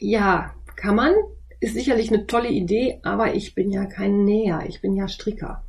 Ja, 0.00 0.54
kann 0.74 0.96
man. 0.96 1.14
Ist 1.60 1.74
sicherlich 1.74 2.12
eine 2.12 2.26
tolle 2.26 2.50
Idee, 2.50 2.98
aber 3.04 3.34
ich 3.36 3.54
bin 3.54 3.70
ja 3.70 3.86
kein 3.86 4.24
Näher, 4.24 4.64
ich 4.66 4.80
bin 4.80 4.96
ja 4.96 5.06
Stricker. 5.06 5.62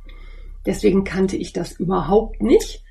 Deswegen 0.66 1.04
kannte 1.04 1.36
ich 1.36 1.52
das 1.52 1.78
überhaupt 1.78 2.42
nicht. 2.42 2.82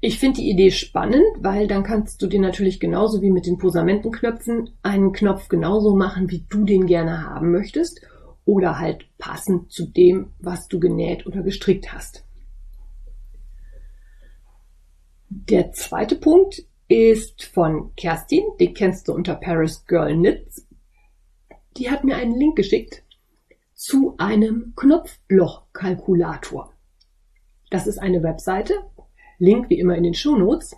Ich 0.00 0.20
finde 0.20 0.42
die 0.42 0.50
Idee 0.50 0.70
spannend, 0.70 1.24
weil 1.40 1.66
dann 1.66 1.82
kannst 1.82 2.22
du 2.22 2.28
dir 2.28 2.40
natürlich 2.40 2.78
genauso 2.78 3.20
wie 3.20 3.32
mit 3.32 3.46
den 3.46 3.58
Posamentenknöpfen 3.58 4.70
einen 4.84 5.12
Knopf 5.12 5.48
genauso 5.48 5.96
machen, 5.96 6.30
wie 6.30 6.44
du 6.48 6.64
den 6.64 6.86
gerne 6.86 7.26
haben 7.26 7.50
möchtest 7.50 8.00
oder 8.44 8.78
halt 8.78 9.06
passend 9.18 9.70
zu 9.72 9.86
dem, 9.86 10.32
was 10.38 10.68
du 10.68 10.80
genäht 10.80 11.26
oder 11.26 11.42
gestrickt 11.42 11.92
hast. 11.92 12.24
Der 15.28 15.72
zweite 15.72 16.16
Punkt 16.16 16.64
ist 16.88 17.44
von 17.44 17.94
Kerstin, 17.96 18.44
die 18.60 18.74
kennst 18.74 19.08
du 19.08 19.14
unter 19.14 19.34
Paris 19.34 19.86
Girl 19.86 20.14
Knits. 20.14 20.66
Die 21.76 21.90
hat 21.90 22.04
mir 22.04 22.16
einen 22.16 22.36
Link 22.36 22.56
geschickt 22.56 23.02
zu 23.74 24.14
einem 24.18 24.74
Knopflochkalkulator. 24.76 26.72
Das 27.70 27.86
ist 27.86 27.98
eine 27.98 28.22
Webseite, 28.22 28.74
Link 29.38 29.70
wie 29.70 29.78
immer 29.78 29.96
in 29.96 30.02
den 30.02 30.14
Shownotes, 30.14 30.76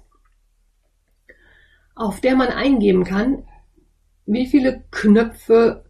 auf 1.96 2.20
der 2.20 2.36
man 2.36 2.48
eingeben 2.48 3.04
kann, 3.04 3.46
wie 4.26 4.46
viele 4.46 4.84
Knöpfe 4.90 5.83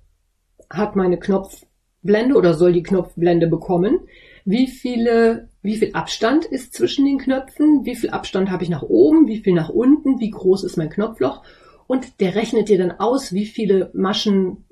hat 0.77 0.97
meine 0.97 1.19
Knopfblende 1.19 2.37
oder 2.37 2.55
soll 2.55 2.73
die 2.73 2.83
Knopfblende 2.83 3.47
bekommen? 3.47 4.01
Wie 4.45 4.67
viele, 4.67 5.49
wie 5.63 5.77
viel 5.77 5.93
Abstand 5.95 6.45
ist 6.45 6.75
zwischen 6.75 7.05
den 7.05 7.19
Knöpfen? 7.19 7.85
Wie 7.85 7.97
viel 7.97 8.11
Abstand 8.11 8.51
habe 8.51 8.63
ich 8.63 8.69
nach 8.69 8.83
oben? 8.83 9.27
Wie 9.27 9.39
viel 9.39 9.55
nach 9.55 9.71
unten? 9.71 10.21
Wie 10.21 10.31
groß 10.31 10.65
ist 10.65 10.77
mein 10.77 10.91
Knopfloch? 10.91 11.43
Und 11.87 12.21
der 12.21 12.35
rechnet 12.35 12.69
dir 12.69 12.79
dann 12.79 12.93
aus, 12.93 13.33
wie 13.33 13.47
viele 13.47 13.91
Maschen 13.95 14.65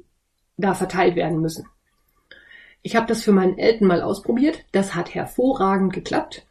da 0.56 0.74
verteilt 0.74 1.16
werden 1.16 1.40
müssen. 1.40 1.66
Ich 2.82 2.96
habe 2.96 3.06
das 3.06 3.22
für 3.22 3.32
meinen 3.32 3.58
Eltern 3.58 3.88
mal 3.88 4.02
ausprobiert. 4.02 4.64
Das 4.72 4.94
hat 4.94 5.14
hervorragend 5.14 5.92
geklappt. 5.92 6.46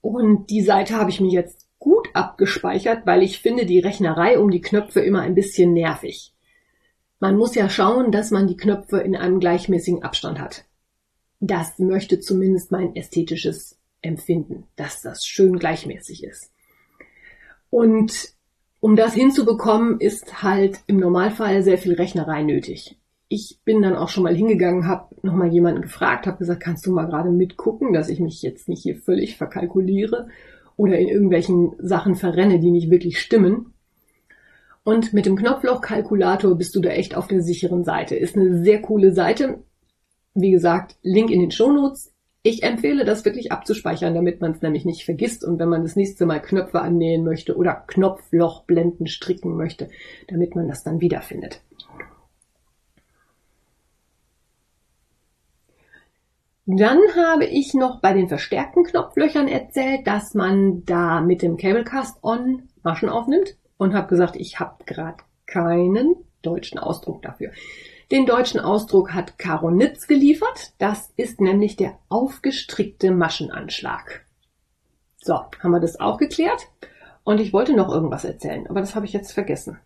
Und 0.00 0.50
die 0.50 0.62
Seite 0.62 0.94
habe 0.94 1.10
ich 1.10 1.20
mir 1.20 1.30
jetzt 1.30 1.65
gut 1.78 2.08
abgespeichert, 2.14 3.06
weil 3.06 3.22
ich 3.22 3.40
finde 3.40 3.66
die 3.66 3.78
Rechnerei 3.78 4.38
um 4.38 4.50
die 4.50 4.60
Knöpfe 4.60 5.00
immer 5.00 5.20
ein 5.20 5.34
bisschen 5.34 5.72
nervig. 5.72 6.34
Man 7.20 7.36
muss 7.36 7.54
ja 7.54 7.68
schauen, 7.68 8.12
dass 8.12 8.30
man 8.30 8.46
die 8.46 8.56
Knöpfe 8.56 8.98
in 8.98 9.16
einem 9.16 9.40
gleichmäßigen 9.40 10.02
Abstand 10.02 10.40
hat. 10.40 10.64
Das 11.40 11.78
möchte 11.78 12.20
zumindest 12.20 12.70
mein 12.72 12.94
ästhetisches 12.94 13.78
Empfinden, 14.02 14.64
dass 14.76 15.02
das 15.02 15.24
schön 15.24 15.58
gleichmäßig 15.58 16.24
ist. 16.24 16.52
Und 17.70 18.34
um 18.80 18.96
das 18.96 19.14
hinzubekommen, 19.14 20.00
ist 20.00 20.42
halt 20.42 20.80
im 20.86 20.98
Normalfall 20.98 21.62
sehr 21.62 21.78
viel 21.78 21.94
Rechnerei 21.94 22.42
nötig. 22.42 22.96
Ich 23.28 23.58
bin 23.64 23.82
dann 23.82 23.96
auch 23.96 24.08
schon 24.08 24.22
mal 24.22 24.36
hingegangen, 24.36 24.86
habe 24.86 25.14
nochmal 25.22 25.48
jemanden 25.48 25.82
gefragt, 25.82 26.26
habe 26.26 26.38
gesagt, 26.38 26.62
kannst 26.62 26.86
du 26.86 26.92
mal 26.92 27.06
gerade 27.06 27.30
mitgucken, 27.30 27.92
dass 27.92 28.08
ich 28.08 28.20
mich 28.20 28.42
jetzt 28.42 28.68
nicht 28.68 28.82
hier 28.82 28.96
völlig 28.96 29.36
verkalkuliere 29.36 30.28
oder 30.76 30.98
in 30.98 31.08
irgendwelchen 31.08 31.72
Sachen 31.78 32.14
verrenne, 32.14 32.60
die 32.60 32.70
nicht 32.70 32.90
wirklich 32.90 33.18
stimmen. 33.18 33.72
Und 34.84 35.12
mit 35.12 35.26
dem 35.26 35.36
Knopflochkalkulator 35.36 36.54
bist 36.56 36.76
du 36.76 36.80
da 36.80 36.90
echt 36.90 37.16
auf 37.16 37.26
der 37.26 37.42
sicheren 37.42 37.82
Seite. 37.82 38.14
Ist 38.14 38.36
eine 38.36 38.62
sehr 38.62 38.80
coole 38.80 39.12
Seite. 39.12 39.58
Wie 40.34 40.50
gesagt, 40.50 40.96
Link 41.02 41.30
in 41.30 41.40
den 41.40 41.50
Shownotes. 41.50 42.12
Ich 42.42 42.62
empfehle 42.62 43.04
das 43.04 43.24
wirklich 43.24 43.50
abzuspeichern, 43.50 44.14
damit 44.14 44.40
man 44.40 44.52
es 44.52 44.62
nämlich 44.62 44.84
nicht 44.84 45.04
vergisst 45.04 45.44
und 45.44 45.58
wenn 45.58 45.68
man 45.68 45.82
das 45.82 45.96
nächste 45.96 46.26
Mal 46.26 46.40
Knöpfe 46.40 46.80
annähen 46.80 47.24
möchte 47.24 47.56
oder 47.56 47.82
Knopflochblenden 47.88 49.08
stricken 49.08 49.56
möchte, 49.56 49.88
damit 50.28 50.54
man 50.54 50.68
das 50.68 50.84
dann 50.84 51.00
wiederfindet. 51.00 51.62
Dann 56.66 56.98
habe 57.14 57.44
ich 57.44 57.74
noch 57.74 58.00
bei 58.00 58.12
den 58.12 58.28
verstärkten 58.28 58.82
Knopflöchern 58.82 59.46
erzählt, 59.46 60.04
dass 60.04 60.34
man 60.34 60.84
da 60.84 61.20
mit 61.20 61.40
dem 61.40 61.56
Cablecast 61.56 62.18
On 62.24 62.68
Maschen 62.82 63.08
aufnimmt 63.08 63.56
und 63.78 63.94
habe 63.94 64.08
gesagt, 64.08 64.34
ich 64.34 64.58
habe 64.58 64.84
gerade 64.84 65.18
keinen 65.46 66.16
deutschen 66.42 66.80
Ausdruck 66.80 67.22
dafür. 67.22 67.52
Den 68.10 68.26
deutschen 68.26 68.58
Ausdruck 68.58 69.14
hat 69.14 69.38
Caro 69.38 69.70
Nitz 69.70 70.08
geliefert. 70.08 70.72
Das 70.78 71.12
ist 71.16 71.40
nämlich 71.40 71.76
der 71.76 71.98
aufgestrickte 72.08 73.12
Maschenanschlag. 73.12 74.24
So, 75.18 75.34
haben 75.34 75.70
wir 75.70 75.80
das 75.80 76.00
auch 76.00 76.18
geklärt. 76.18 76.66
Und 77.22 77.40
ich 77.40 77.52
wollte 77.52 77.74
noch 77.74 77.92
irgendwas 77.92 78.24
erzählen, 78.24 78.66
aber 78.68 78.80
das 78.80 78.96
habe 78.96 79.06
ich 79.06 79.12
jetzt 79.12 79.32
vergessen. 79.32 79.78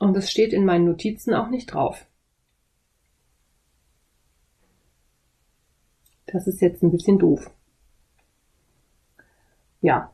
Und 0.00 0.14
das 0.16 0.28
steht 0.28 0.52
in 0.52 0.64
meinen 0.64 0.86
Notizen 0.86 1.34
auch 1.34 1.48
nicht 1.48 1.72
drauf. 1.72 2.06
Das 6.32 6.46
ist 6.46 6.62
jetzt 6.62 6.82
ein 6.82 6.90
bisschen 6.90 7.18
doof. 7.18 7.50
Ja, 9.82 10.10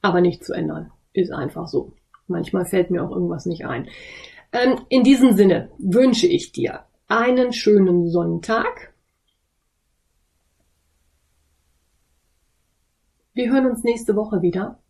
aber 0.00 0.22
nicht 0.22 0.44
zu 0.44 0.54
ändern. 0.54 0.90
Ist 1.12 1.30
einfach 1.30 1.68
so. 1.68 1.92
Manchmal 2.26 2.64
fällt 2.64 2.90
mir 2.90 3.04
auch 3.04 3.10
irgendwas 3.10 3.44
nicht 3.44 3.66
ein. 3.66 3.88
Ähm, 4.52 4.80
in 4.88 5.04
diesem 5.04 5.34
Sinne 5.34 5.70
wünsche 5.78 6.26
ich 6.26 6.52
dir 6.52 6.86
einen 7.06 7.52
schönen 7.52 8.08
Sonntag. 8.08 8.94
Wir 13.34 13.52
hören 13.52 13.66
uns 13.66 13.84
nächste 13.84 14.16
Woche 14.16 14.40
wieder. 14.40 14.82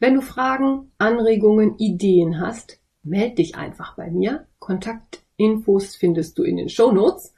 Wenn 0.00 0.14
du 0.14 0.20
Fragen, 0.20 0.90
Anregungen, 0.98 1.78
Ideen 1.78 2.40
hast, 2.40 2.80
meld 3.04 3.38
dich 3.38 3.54
einfach 3.54 3.96
bei 3.96 4.10
mir. 4.10 4.48
Kontaktinfos 4.58 5.94
findest 5.94 6.38
du 6.38 6.42
in 6.42 6.56
den 6.56 6.68
Show 6.68 6.90
Notes. 6.90 7.33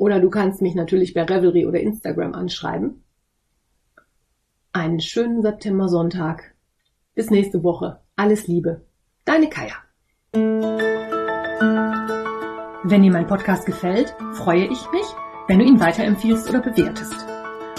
Oder 0.00 0.18
du 0.18 0.30
kannst 0.30 0.62
mich 0.62 0.74
natürlich 0.74 1.12
bei 1.12 1.24
Revelry 1.24 1.66
oder 1.66 1.78
Instagram 1.78 2.32
anschreiben. 2.32 3.04
Einen 4.72 4.98
schönen 4.98 5.42
September-Sonntag. 5.42 6.54
Bis 7.14 7.28
nächste 7.28 7.62
Woche. 7.62 8.00
Alles 8.16 8.46
Liebe. 8.46 8.80
Deine 9.26 9.50
Kaya. 9.50 9.74
Wenn 12.82 13.02
dir 13.02 13.12
mein 13.12 13.26
Podcast 13.26 13.66
gefällt, 13.66 14.16
freue 14.32 14.64
ich 14.64 14.90
mich, 14.90 15.04
wenn 15.48 15.58
du 15.58 15.66
ihn 15.66 15.80
weiterempfiehlst 15.80 16.48
oder 16.48 16.62
bewertest. 16.62 17.26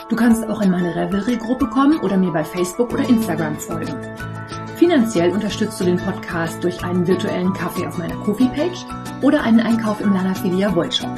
Du 0.08 0.16
kannst 0.16 0.48
auch 0.48 0.62
in 0.62 0.70
meine 0.70 0.96
Revelry-Gruppe 0.96 1.70
kommen 1.70 2.02
oder 2.02 2.18
mir 2.18 2.32
bei 2.32 2.44
Facebook 2.44 2.94
oder 2.94 3.10
Instagram 3.10 3.56
folgen. 3.56 3.98
Finanziell 4.76 5.32
unterstützt 5.32 5.82
du 5.82 5.86
den 5.86 5.98
Podcast 5.98 6.64
durch 6.64 6.84
einen 6.84 7.08
virtuellen 7.08 7.54
Kaffee 7.54 7.88
auf 7.88 7.98
meiner 7.98 8.18
Kofi-Page 8.18 8.86
oder 9.24 9.42
einen 9.42 9.60
Einkauf 9.60 10.00
im 10.02 10.14
Lanafilia 10.14 10.76
Wollshop. 10.76 11.18